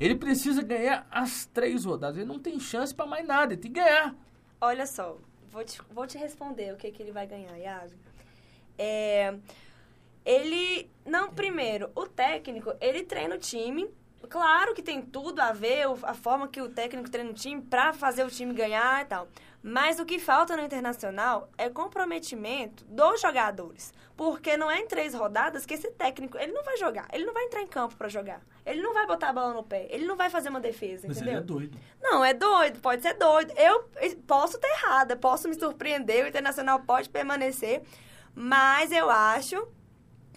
Ele 0.00 0.14
precisa 0.14 0.62
ganhar 0.62 1.06
as 1.10 1.44
três 1.44 1.84
rodadas. 1.84 2.16
Ele 2.16 2.26
não 2.26 2.38
tem 2.38 2.58
chance 2.58 2.94
para 2.94 3.06
mais 3.06 3.26
nada. 3.26 3.52
Ele 3.52 3.60
tem 3.60 3.70
que 3.70 3.78
ganhar. 3.78 4.16
Olha 4.58 4.86
só, 4.86 5.18
vou 5.50 5.62
te, 5.62 5.78
vou 5.92 6.06
te 6.06 6.16
responder 6.16 6.72
o 6.72 6.76
que, 6.76 6.90
que 6.90 7.02
ele 7.02 7.12
vai 7.12 7.26
ganhar, 7.26 7.56
Iago. 7.58 7.92
É, 8.78 9.34
ele, 10.24 10.90
não, 11.04 11.30
primeiro, 11.30 11.90
o 11.94 12.06
técnico, 12.06 12.72
ele 12.80 13.02
treina 13.02 13.34
o 13.34 13.38
time 13.38 13.86
Claro 14.30 14.74
que 14.74 14.82
tem 14.82 15.02
tudo 15.02 15.40
a 15.40 15.52
ver 15.52 15.86
a 16.04 16.14
forma 16.14 16.46
que 16.46 16.62
o 16.62 16.68
técnico 16.68 17.10
treina 17.10 17.30
o 17.30 17.34
time 17.34 17.60
para 17.60 17.92
fazer 17.92 18.24
o 18.24 18.30
time 18.30 18.54
ganhar 18.54 19.02
e 19.02 19.04
tal. 19.04 19.26
Mas 19.60 19.98
o 19.98 20.06
que 20.06 20.20
falta 20.20 20.56
no 20.56 20.62
internacional 20.62 21.50
é 21.58 21.68
comprometimento 21.68 22.84
dos 22.84 23.20
jogadores. 23.20 23.92
Porque 24.16 24.56
não 24.56 24.70
é 24.70 24.78
em 24.78 24.86
três 24.86 25.14
rodadas 25.14 25.66
que 25.66 25.74
esse 25.74 25.90
técnico, 25.90 26.38
ele 26.38 26.52
não 26.52 26.62
vai 26.62 26.76
jogar. 26.76 27.08
Ele 27.12 27.26
não 27.26 27.34
vai 27.34 27.44
entrar 27.44 27.60
em 27.60 27.66
campo 27.66 27.96
para 27.96 28.08
jogar. 28.08 28.40
Ele 28.64 28.80
não 28.80 28.94
vai 28.94 29.04
botar 29.04 29.30
a 29.30 29.32
bola 29.32 29.52
no 29.52 29.64
pé. 29.64 29.88
Ele 29.90 30.06
não 30.06 30.16
vai 30.16 30.30
fazer 30.30 30.48
uma 30.48 30.60
defesa, 30.60 31.08
Mas 31.08 31.16
entendeu? 31.16 31.34
ele 31.34 31.42
é 31.42 31.44
doido. 31.44 31.78
Não, 32.00 32.24
é 32.24 32.32
doido. 32.32 32.80
Pode 32.80 33.02
ser 33.02 33.14
doido. 33.14 33.52
Eu 33.56 33.90
posso 34.28 34.56
estar 34.56 34.68
errada. 34.68 35.16
Posso 35.16 35.48
me 35.48 35.58
surpreender. 35.58 36.24
O 36.24 36.28
internacional 36.28 36.78
pode 36.80 37.10
permanecer. 37.10 37.82
Mas 38.34 38.92
eu 38.92 39.10
acho 39.10 39.66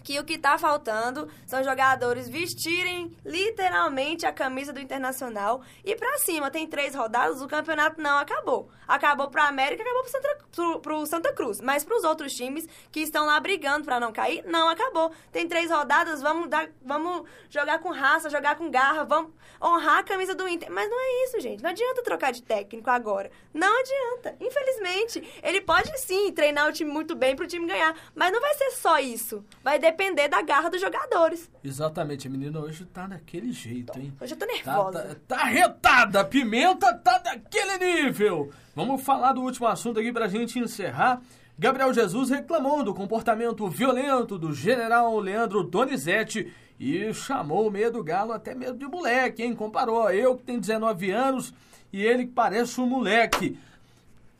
que 0.04 0.18
o 0.18 0.24
que 0.24 0.34
está 0.34 0.58
faltando 0.58 1.28
são 1.46 1.64
jogadores 1.64 2.28
vestirem 2.28 3.16
literalmente 3.24 4.26
a 4.26 4.32
camisa 4.32 4.70
do 4.70 4.78
Internacional 4.78 5.62
e 5.82 5.96
para 5.96 6.18
cima. 6.18 6.50
Tem 6.50 6.66
três 6.66 6.94
rodadas, 6.94 7.40
o 7.40 7.48
campeonato 7.48 8.00
não 8.00 8.18
acabou. 8.18 8.68
Acabou 8.86 9.30
para 9.30 9.48
América, 9.48 9.82
acabou 9.82 10.02
para 10.02 10.12
Santa, 10.12 10.80
pro, 10.82 11.06
Santa 11.06 11.32
Cruz. 11.32 11.58
Mas 11.60 11.82
para 11.82 11.96
os 11.96 12.04
outros 12.04 12.34
times 12.34 12.68
que 12.92 13.00
estão 13.00 13.24
lá 13.24 13.40
brigando 13.40 13.86
para 13.86 13.98
não 13.98 14.12
cair, 14.12 14.44
não 14.46 14.68
acabou. 14.68 15.10
Tem 15.32 15.48
três 15.48 15.70
rodadas, 15.70 16.20
vamos, 16.20 16.50
dar, 16.50 16.68
vamos 16.82 17.26
jogar 17.48 17.78
com 17.78 17.90
raça, 17.90 18.28
jogar 18.28 18.56
com 18.56 18.70
garra, 18.70 19.04
vamos 19.04 19.32
honrar 19.60 19.98
a 20.00 20.04
camisa 20.04 20.34
do 20.34 20.46
Inter. 20.46 20.70
Mas 20.70 20.90
não 20.90 21.00
é 21.00 21.24
isso, 21.24 21.40
gente. 21.40 21.62
Não 21.62 21.70
adianta 21.70 22.02
trocar 22.02 22.30
de 22.30 22.42
técnico 22.42 22.90
agora. 22.90 23.30
Não 23.54 23.80
adianta. 23.80 24.36
Infelizmente, 24.38 25.40
ele 25.42 25.62
pode 25.62 25.98
sim 25.98 26.30
treinar 26.30 26.68
o 26.68 26.72
time 26.72 26.90
muito 26.90 27.16
bem 27.16 27.34
para 27.34 27.46
o 27.46 27.48
time 27.48 27.66
ganhar, 27.66 27.96
mas 28.14 28.30
não 28.30 28.40
vai 28.40 28.52
ser 28.52 28.70
só 28.72 28.98
isso. 28.98 29.42
Vai 29.62 29.78
depender 29.78 29.93
depender 29.94 30.28
da 30.28 30.42
garra 30.42 30.68
dos 30.68 30.80
jogadores. 30.80 31.48
Exatamente, 31.62 32.26
a 32.26 32.30
menina 32.30 32.58
hoje 32.58 32.84
tá 32.84 33.06
daquele 33.06 33.52
jeito, 33.52 33.96
hein? 33.98 34.12
Hoje 34.20 34.34
eu 34.34 34.38
tô 34.38 34.44
Tá, 34.46 34.52
nervosa. 34.52 35.16
tá, 35.26 35.36
tá 35.36 35.44
retada, 35.44 36.20
a 36.20 36.24
pimenta 36.24 36.92
tá 36.94 37.18
daquele 37.18 37.78
nível. 37.78 38.50
Vamos 38.74 39.02
falar 39.02 39.32
do 39.32 39.42
último 39.42 39.66
assunto 39.66 40.00
aqui 40.00 40.12
pra 40.12 40.28
gente 40.28 40.58
encerrar. 40.58 41.20
Gabriel 41.56 41.94
Jesus 41.94 42.30
reclamou 42.30 42.82
do 42.82 42.92
comportamento 42.92 43.68
violento 43.68 44.36
do 44.36 44.52
general 44.52 45.16
Leandro 45.20 45.62
Donizete 45.62 46.52
e 46.80 47.14
chamou 47.14 47.68
o 47.68 47.70
meio 47.70 47.92
do 47.92 48.02
Galo 48.02 48.32
até 48.32 48.54
mesmo 48.54 48.76
de 48.76 48.86
moleque, 48.86 49.44
hein? 49.44 49.54
Comparou 49.54 50.10
eu 50.10 50.36
que 50.36 50.42
tenho 50.42 50.60
19 50.60 51.10
anos 51.12 51.54
e 51.92 52.02
ele 52.02 52.26
que 52.26 52.32
parece 52.32 52.80
um 52.80 52.86
moleque. 52.86 53.56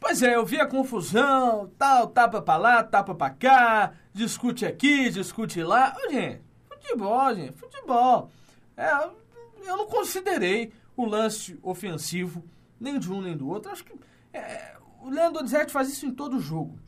Pois 0.01 0.23
é, 0.23 0.35
eu 0.35 0.45
vi 0.45 0.61
a 0.61 0.67
confusão, 0.67 1.71
tal, 1.79 2.09
tapa 2.09 2.43
pra 2.43 2.57
lá, 2.57 2.83
tapa 2.83 3.14
pra 3.14 3.31
cá, 3.31 3.93
discute 4.14 4.64
aqui, 4.64 5.11
discute 5.11 5.62
lá. 5.62 5.94
Gente, 6.09 6.42
futebol, 6.68 7.35
gente, 7.35 7.53
futebol. 7.53 8.31
É, 8.77 8.90
eu 9.66 9.77
não 9.77 9.87
considerei 9.87 10.72
o 10.96 11.05
lance 11.05 11.59
ofensivo, 11.62 12.44
nem 12.79 12.98
de 12.98 13.12
um 13.12 13.20
nem 13.20 13.37
do 13.37 13.48
outro. 13.48 13.72
Acho 13.72 13.85
que 13.85 13.92
é, 14.33 14.77
o 15.00 15.11
Leandro 15.11 15.35
Donizete 15.35 15.72
faz 15.72 15.88
isso 15.88 16.07
em 16.07 16.14
todo 16.14 16.38
jogo. 16.38 16.79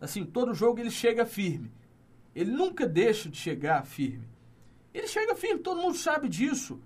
Assim, 0.00 0.24
todo 0.24 0.54
jogo 0.54 0.80
ele 0.80 0.90
chega 0.90 1.26
firme. 1.26 1.70
Ele 2.34 2.50
nunca 2.50 2.86
deixa 2.86 3.28
de 3.28 3.36
chegar 3.36 3.84
firme. 3.84 4.26
Ele 4.94 5.06
chega 5.06 5.36
firme, 5.36 5.60
todo 5.60 5.80
mundo 5.80 5.96
sabe 5.96 6.28
disso. 6.28 6.80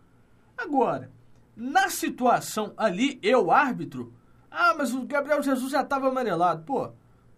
Agora, 0.56 1.10
na 1.56 1.88
situação 1.88 2.74
ali, 2.76 3.18
eu, 3.22 3.50
árbitro, 3.50 4.12
ah, 4.50 4.74
mas 4.76 4.92
o 4.92 5.06
Gabriel 5.06 5.42
Jesus 5.42 5.70
já 5.70 5.82
estava 5.82 6.08
amarelado. 6.08 6.64
Pô, 6.64 6.92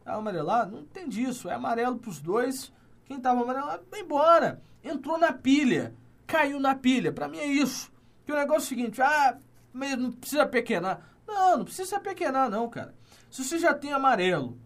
estava 0.07 0.19
amarelado? 0.19 0.77
Não 0.77 0.85
tem 0.85 1.09
disso. 1.09 1.49
É 1.49 1.55
amarelo 1.55 1.99
para 1.99 2.11
os 2.11 2.21
dois. 2.21 2.73
Quem 3.05 3.16
estava 3.16 3.42
amarelado, 3.42 3.85
vai 3.90 4.01
embora. 4.01 4.62
Entrou 4.83 5.19
na 5.19 5.33
pilha. 5.33 5.92
Caiu 6.27 6.61
na 6.61 6.77
pilha. 6.77 7.12
Para 7.12 7.29
mim 7.29 7.38
é 7.38 7.47
isso. 7.47 7.90
Que 8.25 8.33
o 8.33 8.37
negócio 8.37 8.62
é 8.62 8.64
o 8.64 8.69
seguinte, 8.69 9.03
ah, 9.03 9.37
mas 9.73 9.99
não 9.99 10.12
precisa 10.12 10.47
pequenar. 10.47 11.11
Não, 11.27 11.59
não 11.59 11.64
precisa 11.64 11.99
pequenar 11.99 12.49
não, 12.49 12.69
cara. 12.69 12.95
Se 13.31 13.45
você 13.45 13.59
já 13.59 13.75
tem 13.75 13.92
amarelo, 13.92 14.57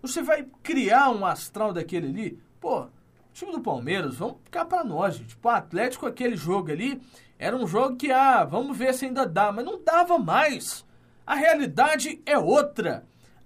você 0.00 0.22
vai 0.22 0.46
criar 0.62 1.10
um 1.10 1.26
astral 1.26 1.72
daquele 1.72 2.08
ali, 2.08 2.42
pô, 2.60 2.86
time 3.32 3.52
do 3.52 3.60
Palmeiras, 3.60 4.16
vamos 4.16 4.36
ficar 4.44 4.64
para 4.64 4.84
nós, 4.84 5.16
gente. 5.16 5.36
Pô, 5.36 5.48
Atlético, 5.48 6.06
aquele 6.06 6.36
jogo 6.36 6.70
ali, 6.70 7.00
era 7.38 7.56
um 7.56 7.66
jogo 7.66 7.96
que, 7.96 8.12
ah, 8.12 8.44
vamos 8.44 8.76
ver 8.76 8.94
se 8.94 9.06
ainda 9.06 9.26
dá, 9.26 9.50
mas 9.50 9.64
não 9.64 9.82
dava 9.82 10.18
mais. 10.18 10.84
A 11.26 11.34
realidade 11.34 12.22
é 12.24 12.38
outra. 12.38 13.04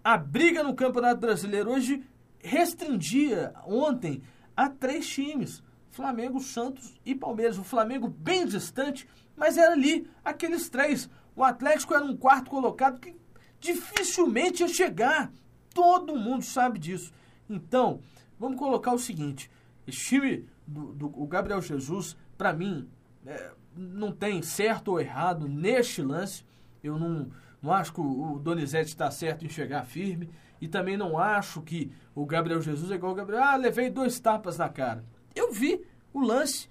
A 0.09 0.17
briga 0.17 0.63
no 0.63 0.75
Campeonato 0.75 1.21
Brasileiro 1.21 1.71
hoje 1.71 2.03
restringia 2.39 3.53
ontem 3.67 4.23
a 4.57 4.67
três 4.67 5.07
times: 5.07 5.63
Flamengo, 5.91 6.41
Santos 6.41 6.99
e 7.05 7.15
Palmeiras. 7.15 7.59
O 7.59 7.63
Flamengo 7.63 8.09
bem 8.09 8.47
distante, 8.47 9.07
mas 9.37 9.59
era 9.59 9.75
ali 9.75 10.11
aqueles 10.25 10.71
três. 10.71 11.11
O 11.37 11.45
Atlético 11.45 11.95
era 11.95 12.03
um 12.03 12.17
quarto 12.17 12.49
colocado 12.49 12.99
que 12.99 13.15
dificilmente 13.61 14.63
ia 14.63 14.69
chegar. 14.69 15.31
Todo 15.75 16.17
mundo 16.17 16.43
sabe 16.43 16.79
disso. 16.79 17.13
Então, 17.47 18.01
vamos 18.39 18.59
colocar 18.59 18.95
o 18.95 18.99
seguinte: 18.99 19.51
esse 19.87 19.99
time 20.07 20.49
do, 20.67 20.95
do 20.95 21.27
Gabriel 21.27 21.61
Jesus, 21.61 22.17
para 22.39 22.55
mim, 22.55 22.89
é, 23.27 23.53
não 23.77 24.11
tem 24.11 24.41
certo 24.41 24.89
ou 24.89 25.01
errado 25.03 25.47
neste 25.47 26.01
lance. 26.01 26.47
Eu 26.83 26.99
não 26.99 27.31
não 27.63 27.73
acho 27.73 27.93
que 27.93 28.01
o 28.01 28.39
Donizete 28.39 28.89
está 28.89 29.11
certo 29.11 29.45
em 29.45 29.49
chegar 29.49 29.85
firme. 29.85 30.31
E 30.61 30.67
também 30.67 30.97
não 30.97 31.19
acho 31.19 31.63
que 31.63 31.93
o 32.15 32.27
Gabriel 32.27 32.61
Jesus 32.61 32.91
é 32.91 32.95
igual 32.95 33.13
o 33.13 33.15
Gabriel. 33.15 33.43
Ah, 33.43 33.57
levei 33.57 33.91
dois 33.91 34.19
tapas 34.19 34.59
na 34.59 34.69
cara. 34.69 35.05
Eu 35.35 35.53
vi 35.53 35.85
o 36.13 36.21
lance. 36.21 36.69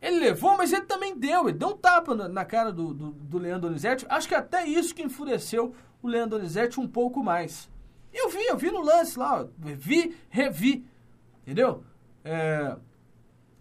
Ele 0.00 0.20
levou, 0.20 0.56
mas 0.56 0.72
ele 0.72 0.84
também 0.84 1.18
deu. 1.18 1.48
Ele 1.48 1.58
deu 1.58 1.68
um 1.68 1.76
tapa 1.76 2.14
na 2.14 2.44
cara 2.44 2.72
do, 2.72 2.92
do, 2.92 3.10
do 3.10 3.38
Leandro 3.38 3.68
Donizete. 3.68 4.06
Acho 4.08 4.28
que 4.28 4.34
até 4.34 4.66
isso 4.66 4.94
que 4.94 5.02
enfureceu 5.02 5.74
o 6.02 6.08
Leandro 6.08 6.38
Donizete 6.38 6.78
um 6.78 6.86
pouco 6.86 7.24
mais. 7.24 7.70
Eu 8.12 8.28
vi, 8.28 8.44
eu 8.44 8.56
vi 8.56 8.70
no 8.70 8.82
lance 8.82 9.18
lá. 9.18 9.46
Vi, 9.58 10.14
revi. 10.28 10.86
Entendeu? 11.42 11.82
É, 12.22 12.76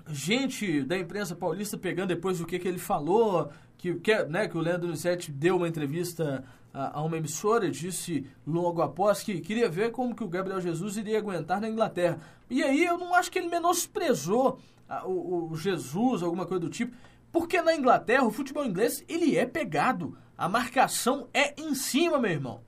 gente 0.09 0.83
da 0.83 0.97
imprensa 0.97 1.35
paulista 1.35 1.77
pegando 1.77 2.09
depois 2.09 2.39
o 2.41 2.45
que, 2.45 2.59
que 2.59 2.67
ele 2.67 2.77
falou. 2.77 3.49
Que, 3.77 3.95
que, 3.95 4.23
né, 4.25 4.47
que 4.47 4.57
o 4.57 4.61
Leandro 4.61 4.87
Donizete 4.87 5.31
deu 5.31 5.57
uma 5.57 5.67
entrevista 5.67 6.43
a, 6.73 7.01
uma 7.01 7.17
emissora, 7.17 7.69
disse 7.69 8.25
logo 8.45 8.81
após 8.81 9.21
que 9.21 9.39
queria 9.39 9.69
ver 9.69 9.91
como 9.91 10.15
que 10.15 10.23
o 10.23 10.27
Gabriel 10.27 10.59
Jesus 10.59 10.97
iria 10.97 11.19
aguentar 11.19 11.61
na 11.61 11.69
Inglaterra. 11.69 12.19
E 12.49 12.63
aí 12.63 12.83
eu 12.83 12.97
não 12.97 13.13
acho 13.13 13.31
que 13.31 13.37
ele 13.37 13.47
menosprezou 13.47 14.59
a, 14.89 15.05
o, 15.07 15.51
o 15.51 15.55
Jesus, 15.55 16.23
alguma 16.23 16.45
coisa 16.45 16.61
do 16.61 16.69
tipo, 16.69 16.95
porque 17.31 17.61
na 17.61 17.75
Inglaterra 17.75 18.25
o 18.25 18.31
futebol 18.31 18.65
inglês 18.65 19.05
ele 19.07 19.37
é 19.37 19.45
pegado, 19.45 20.17
a 20.35 20.49
marcação 20.49 21.27
é 21.33 21.53
em 21.61 21.75
cima, 21.75 22.19
meu 22.19 22.31
irmão. 22.31 22.61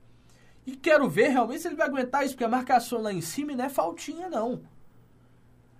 E 0.64 0.76
quero 0.76 1.08
ver 1.08 1.28
realmente 1.28 1.62
se 1.62 1.68
ele 1.68 1.76
vai 1.76 1.86
aguentar 1.86 2.24
isso, 2.24 2.34
porque 2.34 2.44
a 2.44 2.48
marcação 2.48 3.02
lá 3.02 3.12
em 3.12 3.20
cima 3.20 3.54
não 3.54 3.64
é 3.64 3.68
faltinha, 3.68 4.28
não. 4.28 4.62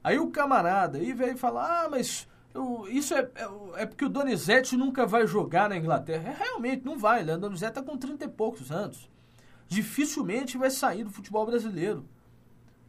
Aí 0.03 0.19
o 0.19 0.31
camarada 0.31 0.99
aí 0.99 1.13
veio 1.13 1.37
falar, 1.37 1.85
ah, 1.85 1.89
mas 1.89 2.29
isso 2.89 3.15
é, 3.15 3.31
é, 3.35 3.83
é, 3.83 3.87
porque 3.87 4.05
o 4.05 4.09
Donizete 4.09 4.77
nunca 4.77 5.07
vai 5.07 5.27
jogar 5.27 5.69
na 5.69 5.77
Inglaterra. 5.77 6.31
É, 6.31 6.45
realmente, 6.45 6.85
não 6.85 6.99
vai. 6.99 7.25
Né? 7.25 7.35
O 7.35 7.39
Donizete 7.39 7.79
está 7.79 7.83
com 7.83 7.97
30 7.97 8.25
e 8.25 8.29
poucos 8.29 8.71
anos. 8.71 9.11
Dificilmente 9.69 10.57
vai 10.57 10.71
sair 10.71 11.05
do 11.05 11.11
futebol 11.11 11.45
brasileiro. 11.45 12.05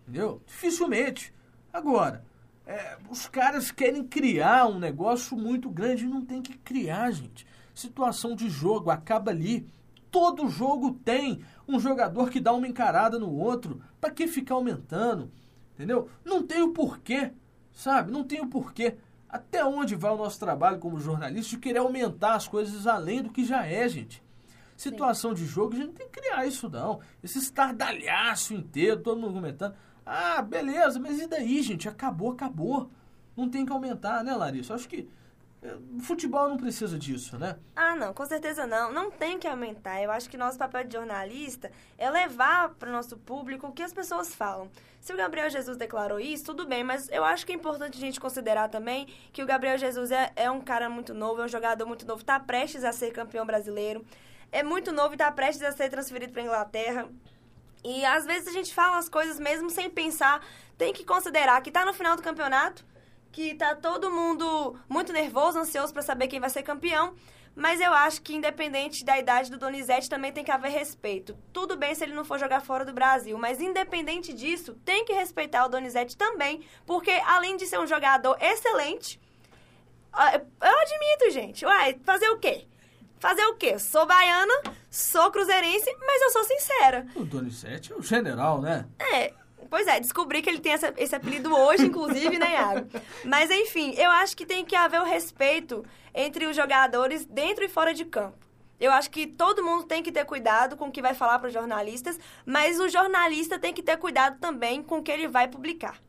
Entendeu? 0.04 0.42
Dificilmente. 0.46 1.34
Agora, 1.74 2.24
é, 2.66 2.98
os 3.10 3.28
caras 3.28 3.72
querem 3.72 4.04
criar 4.04 4.68
um 4.68 4.78
negócio 4.78 5.38
muito 5.38 5.70
grande 5.70 6.06
não 6.06 6.24
tem 6.24 6.42
que 6.42 6.58
criar, 6.58 7.12
gente. 7.12 7.48
Situação 7.74 8.36
de 8.36 8.50
jogo, 8.50 8.90
acaba 8.90 9.32
ali. 9.32 9.68
Todo 10.12 10.50
jogo 10.50 11.00
tem 11.04 11.44
um 11.68 11.80
jogador 11.80 12.30
que 12.30 12.40
dá 12.40 12.54
uma 12.54 12.68
encarada 12.68 13.20
no 13.20 13.32
outro. 13.32 13.82
Para 14.00 14.12
que 14.12 14.28
ficar 14.28 14.56
aumentando? 14.56 15.32
Entendeu? 15.76 16.10
Não 16.26 16.42
tem 16.42 16.62
o 16.62 16.74
porquê, 16.74 17.32
sabe? 17.72 18.12
Não 18.12 18.24
tem 18.24 18.42
o 18.42 18.48
porquê. 18.48 18.98
Até 19.30 19.64
onde 19.64 19.96
vai 19.96 20.12
o 20.12 20.18
nosso 20.18 20.40
trabalho 20.40 20.80
como 20.80 21.00
jornalista 21.00 21.50
de 21.50 21.58
querer 21.58 21.80
aumentar 21.80 22.36
as 22.36 22.48
coisas 22.48 22.88
além 22.88 23.22
do 23.22 23.30
que 23.30 23.44
já 23.44 23.66
é, 23.66 23.88
gente? 23.90 24.24
Situação 24.76 25.36
Sim. 25.36 25.44
de 25.44 25.46
jogo, 25.46 25.74
a 25.74 25.78
gente 25.78 25.88
não 25.88 25.94
tem 25.94 26.08
que 26.08 26.22
criar 26.22 26.46
isso, 26.46 26.70
não. 26.70 27.00
Esse 27.24 27.40
estardalhaço 27.40 28.54
inteiro, 28.54 29.02
todo 29.02 29.20
mundo 29.20 29.34
comentando. 29.34 29.76
Ah, 30.06 30.42
beleza, 30.42 31.00
mas 31.00 31.20
e 31.20 31.28
daí, 31.28 31.62
gente? 31.62 31.90
Acabou, 31.90 32.32
acabou. 32.32 32.90
não 33.36 33.50
tem 33.50 33.66
que 33.66 33.72
aumentar, 33.72 34.24
né, 34.24 34.34
Larissa? 34.34 34.76
Acho 34.76 34.88
que 34.88 35.10
futebol 36.02 36.50
não 36.50 36.58
precisa 36.58 36.98
disso, 36.98 37.38
né? 37.38 37.58
Ah, 37.76 37.96
não, 37.96 38.14
com 38.14 38.26
certeza 38.26 38.66
não. 38.66 38.92
Não 38.92 39.12
tem 39.12 39.40
que 39.40 39.48
aumentar. 39.48 40.02
Eu 40.02 40.12
acho 40.12 40.30
que 40.30 40.38
nosso 40.38 40.58
papel 40.58 40.84
de 40.84 40.94
jornalista 40.94 41.72
é 41.98 42.10
levar 42.10 42.70
para 42.76 42.90
o 42.90 42.92
nosso 42.92 43.18
público 43.18 43.68
o 43.68 43.72
que 43.72 43.84
as 43.84 43.94
pessoas 43.94 44.34
falam. 44.34 44.70
Se 45.00 45.14
o 45.14 45.18
Gabriel 45.18 45.50
Jesus 45.50 45.78
declarou 45.78 46.20
isso, 46.20 46.46
tudo 46.46 46.66
bem, 46.66 46.84
mas 46.84 47.10
eu 47.10 47.24
acho 47.24 47.46
que 47.46 47.52
é 47.52 47.56
importante 47.56 47.98
a 47.98 48.02
gente 48.02 48.20
considerar 48.20 48.70
também 48.70 49.08
que 49.32 49.42
o 49.42 49.46
Gabriel 49.46 49.78
Jesus 49.78 50.12
é, 50.12 50.32
é 50.36 50.52
um 50.52 50.60
cara 50.60 50.90
muito 50.90 51.14
novo, 51.14 51.42
é 51.42 51.46
um 51.46 51.48
jogador 51.48 51.86
muito 51.86 52.06
novo, 52.06 52.22
está 52.22 52.40
prestes 52.40 52.84
a 52.84 52.92
ser 52.92 53.12
campeão 53.12 53.46
brasileiro, 53.46 54.06
é 54.52 54.64
muito 54.64 54.92
novo 54.92 55.14
e 55.14 55.16
está 55.16 55.32
prestes 55.32 55.64
a 55.64 55.72
ser 55.72 55.90
transferido 55.90 56.34
para 56.34 56.42
Inglaterra. 56.42 57.08
E 57.84 58.04
às 58.04 58.26
vezes 58.26 58.50
a 58.50 58.52
gente 58.52 58.74
fala 58.74 58.98
as 58.98 59.08
coisas 59.08 59.40
mesmo 59.40 59.70
sem 59.70 59.90
pensar, 59.90 60.46
tem 60.78 60.92
que 60.92 61.06
considerar 61.06 61.62
que 61.62 61.70
está 61.70 61.86
no 61.86 61.94
final 61.94 62.16
do 62.16 62.22
campeonato 62.22 62.86
que 63.32 63.56
tá 63.56 63.76
todo 63.76 64.12
mundo 64.12 64.80
muito 64.88 65.14
nervoso, 65.14 65.60
ansioso 65.60 65.94
para 65.94 66.02
saber 66.02 66.28
quem 66.28 66.40
vai 66.40 66.50
ser 66.50 66.64
campeão. 66.64 67.16
Mas 67.56 67.82
eu 67.82 67.92
acho 67.92 68.22
que, 68.22 68.36
independente 68.36 69.04
da 69.04 69.18
idade 69.18 69.50
do 69.50 69.58
Donizete, 69.58 70.08
também 70.08 70.32
tem 70.32 70.44
que 70.44 70.52
haver 70.52 70.70
respeito. 70.70 71.36
Tudo 71.52 71.76
bem 71.76 71.96
se 71.96 72.04
ele 72.04 72.14
não 72.14 72.24
for 72.24 72.38
jogar 72.38 72.62
fora 72.62 72.86
do 72.86 72.94
Brasil, 72.94 73.36
mas 73.36 73.60
independente 73.60 74.32
disso, 74.32 74.76
tem 74.86 75.04
que 75.04 75.14
respeitar 75.14 75.66
o 75.66 75.70
Donizete 75.70 76.16
também, 76.16 76.64
porque 76.86 77.10
além 77.26 77.58
de 77.58 77.66
ser 77.66 77.80
um 77.80 77.88
jogador 77.88 78.38
excelente, 78.40 79.20
eu 80.14 80.80
admito, 80.80 81.32
gente. 81.32 81.66
Uai, 81.66 82.00
fazer 82.04 82.30
o 82.30 82.38
quê? 82.38 82.68
Fazer 83.20 83.46
o 83.48 83.56
quê? 83.56 83.80
Sou 83.80 84.06
baiana, 84.06 84.54
sou 84.92 85.32
cruzeirense, 85.32 85.92
mas 86.00 86.22
eu 86.22 86.30
sou 86.30 86.44
sincera. 86.44 87.08
O 87.16 87.26
Donizete 87.26 87.92
é 87.92 87.96
o 87.96 88.04
general, 88.04 88.62
né? 88.62 88.86
É, 89.00 89.34
Pois 89.70 89.88
é, 89.88 90.00
descobri 90.00 90.42
que 90.42 90.50
ele 90.50 90.60
tem 90.60 90.74
essa, 90.74 90.94
esse 90.98 91.16
apelido 91.16 91.54
hoje, 91.56 91.86
inclusive, 91.86 92.38
né, 92.38 92.54
Iago? 92.54 92.88
Mas, 93.26 93.50
enfim, 93.50 93.94
eu 93.98 94.10
acho 94.12 94.36
que 94.36 94.46
tem 94.46 94.66
que 94.66 94.76
haver 94.76 95.02
o 95.02 95.06
respeito 95.06 95.84
entre 96.14 96.46
os 96.46 96.56
jogadores 96.56 97.26
dentro 97.26 97.64
e 97.64 97.68
fora 97.70 97.94
de 97.94 98.06
campo. 98.06 98.38
Eu 98.80 98.92
acho 98.92 99.10
que 99.10 99.26
todo 99.26 99.64
mundo 99.64 99.86
tem 99.86 100.04
que 100.04 100.12
ter 100.12 100.26
cuidado 100.26 100.78
com 100.78 100.88
o 100.88 100.92
que 100.92 101.02
vai 101.02 101.14
falar 101.14 101.40
para 101.40 101.48
os 101.48 101.54
jornalistas, 101.54 102.20
mas 102.46 102.80
o 102.80 102.88
jornalista 102.88 103.58
tem 103.58 103.74
que 103.74 103.82
ter 103.82 103.98
cuidado 103.98 104.40
também 104.40 104.84
com 104.84 105.00
o 105.00 105.04
que 105.04 105.12
ele 105.12 105.28
vai 105.28 105.48
publicar. 105.48 106.00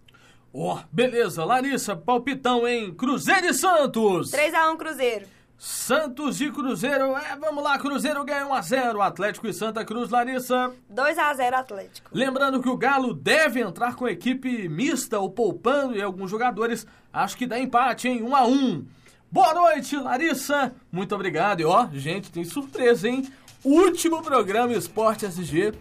Ó, 0.53 0.75
oh, 0.75 0.85
beleza. 0.91 1.45
Larissa, 1.45 1.97
palpitão 1.97 2.67
em 2.67 2.93
Cruzeiro 2.95 3.47
e 3.47 3.55
Santos. 3.55 4.31
3x1 4.31 4.77
Cruzeiro. 4.77 5.27
Santos 5.59 6.41
e 6.41 6.53
Cruzeiro, 6.53 7.17
é, 7.17 7.37
vamos 7.37 7.65
lá, 7.65 7.77
Cruzeiro 7.79 8.25
ganha 8.25 8.47
1x0, 8.47 9.05
Atlético 9.05 9.49
e 9.49 9.53
Santa 9.53 9.85
Cruz, 9.85 10.09
Larissa. 10.09 10.73
2x0 10.89 11.53
Atlético. 11.53 12.11
Lembrando 12.13 12.63
que 12.63 12.69
o 12.69 12.77
Galo 12.77 13.13
deve 13.13 13.61
entrar 13.61 13.97
com 13.97 14.07
equipe 14.07 14.69
mista 14.69 15.19
ou 15.19 15.29
poupando 15.29 15.97
e 15.97 16.01
alguns 16.01 16.31
jogadores, 16.31 16.87
acho 17.13 17.37
que 17.37 17.45
dá 17.45 17.59
empate, 17.59 18.07
hein, 18.07 18.23
1x1. 18.23 18.85
Boa 19.33 19.53
noite, 19.53 19.97
Larissa, 19.97 20.73
muito 20.93 21.13
obrigado. 21.13 21.61
E 21.61 21.65
ó, 21.65 21.89
gente, 21.93 22.31
tem 22.31 22.45
surpresa, 22.45 23.09
hein? 23.09 23.29
Último 23.65 24.23
programa 24.23 24.73
Esporte 24.73 25.27
SG, 25.27 25.75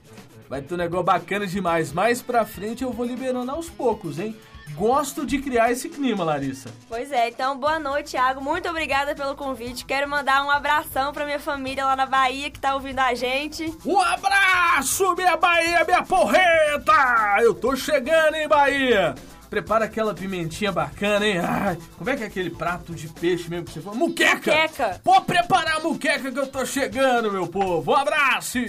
vai 0.49 0.59
ter 0.59 0.73
um 0.73 0.77
negócio 0.77 1.05
bacana 1.05 1.45
demais. 1.45 1.93
Mais 1.93 2.19
pra 2.19 2.43
frente 2.45 2.83
eu 2.83 2.91
vou 2.91 3.05
liberando 3.05 3.51
aos 3.51 3.69
poucos, 3.69 4.17
hein? 4.17 4.35
Gosto 4.75 5.25
de 5.25 5.39
criar 5.39 5.71
esse 5.71 5.89
clima, 5.89 6.23
Larissa. 6.23 6.69
Pois 6.88 7.12
é, 7.12 7.30
então 7.30 7.58
boa 7.58 7.80
noite, 7.80 8.12
Thiago. 8.12 8.41
Muito 8.41 8.69
obrigada 8.69 9.15
pelo 9.15 9.36
convite. 9.36 9.86
Quero 9.86 10.10
mandar 10.10 10.43
um 10.43 10.51
abração 10.51 11.12
pra 11.12 11.25
minha 11.25 11.39
família 11.39 11.86
lá 11.86 11.95
na 11.95 12.06
Bahia 12.06 12.49
que 12.49 12.60
tá 12.60 12.75
ouvindo 12.75 12.99
a 12.99 13.13
gente. 13.13 13.73
Um 13.86 13.99
abraço, 13.99 15.15
minha 15.15 15.38
Bahia, 15.38 15.84
minha 15.86 16.03
porreta! 16.03 17.38
Eu 17.41 17.53
tô 17.53 17.75
chegando, 17.75 18.36
hein, 18.36 18.47
Bahia? 18.47 19.15
Prepara 19.49 19.86
aquela 19.86 20.13
pimentinha 20.13 20.71
bacana, 20.71 21.25
hein? 21.25 21.39
Ai, 21.39 21.77
como 21.97 22.10
é 22.10 22.17
que 22.17 22.23
é 22.23 22.27
aquele 22.27 22.49
prato 22.49 22.93
de 22.93 23.08
peixe 23.08 23.49
mesmo 23.49 23.65
que 23.65 23.71
você 23.71 23.82
falou? 23.82 23.97
Muqueca! 23.97 24.51
Muqueca! 24.51 25.01
Pode 25.03 25.25
preparar 25.25 25.77
a 25.77 25.80
muqueca 25.80 26.32
que 26.32 26.39
eu 26.39 26.47
tô 26.47 26.65
chegando, 26.65 27.32
meu 27.32 27.47
povo. 27.47 27.91
Um 27.91 27.95
abraço! 27.95 28.60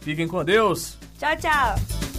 Fiquem 0.00 0.26
com 0.26 0.42
Deus. 0.44 0.96
Tchau, 1.18 1.36
tchau. 1.36 2.11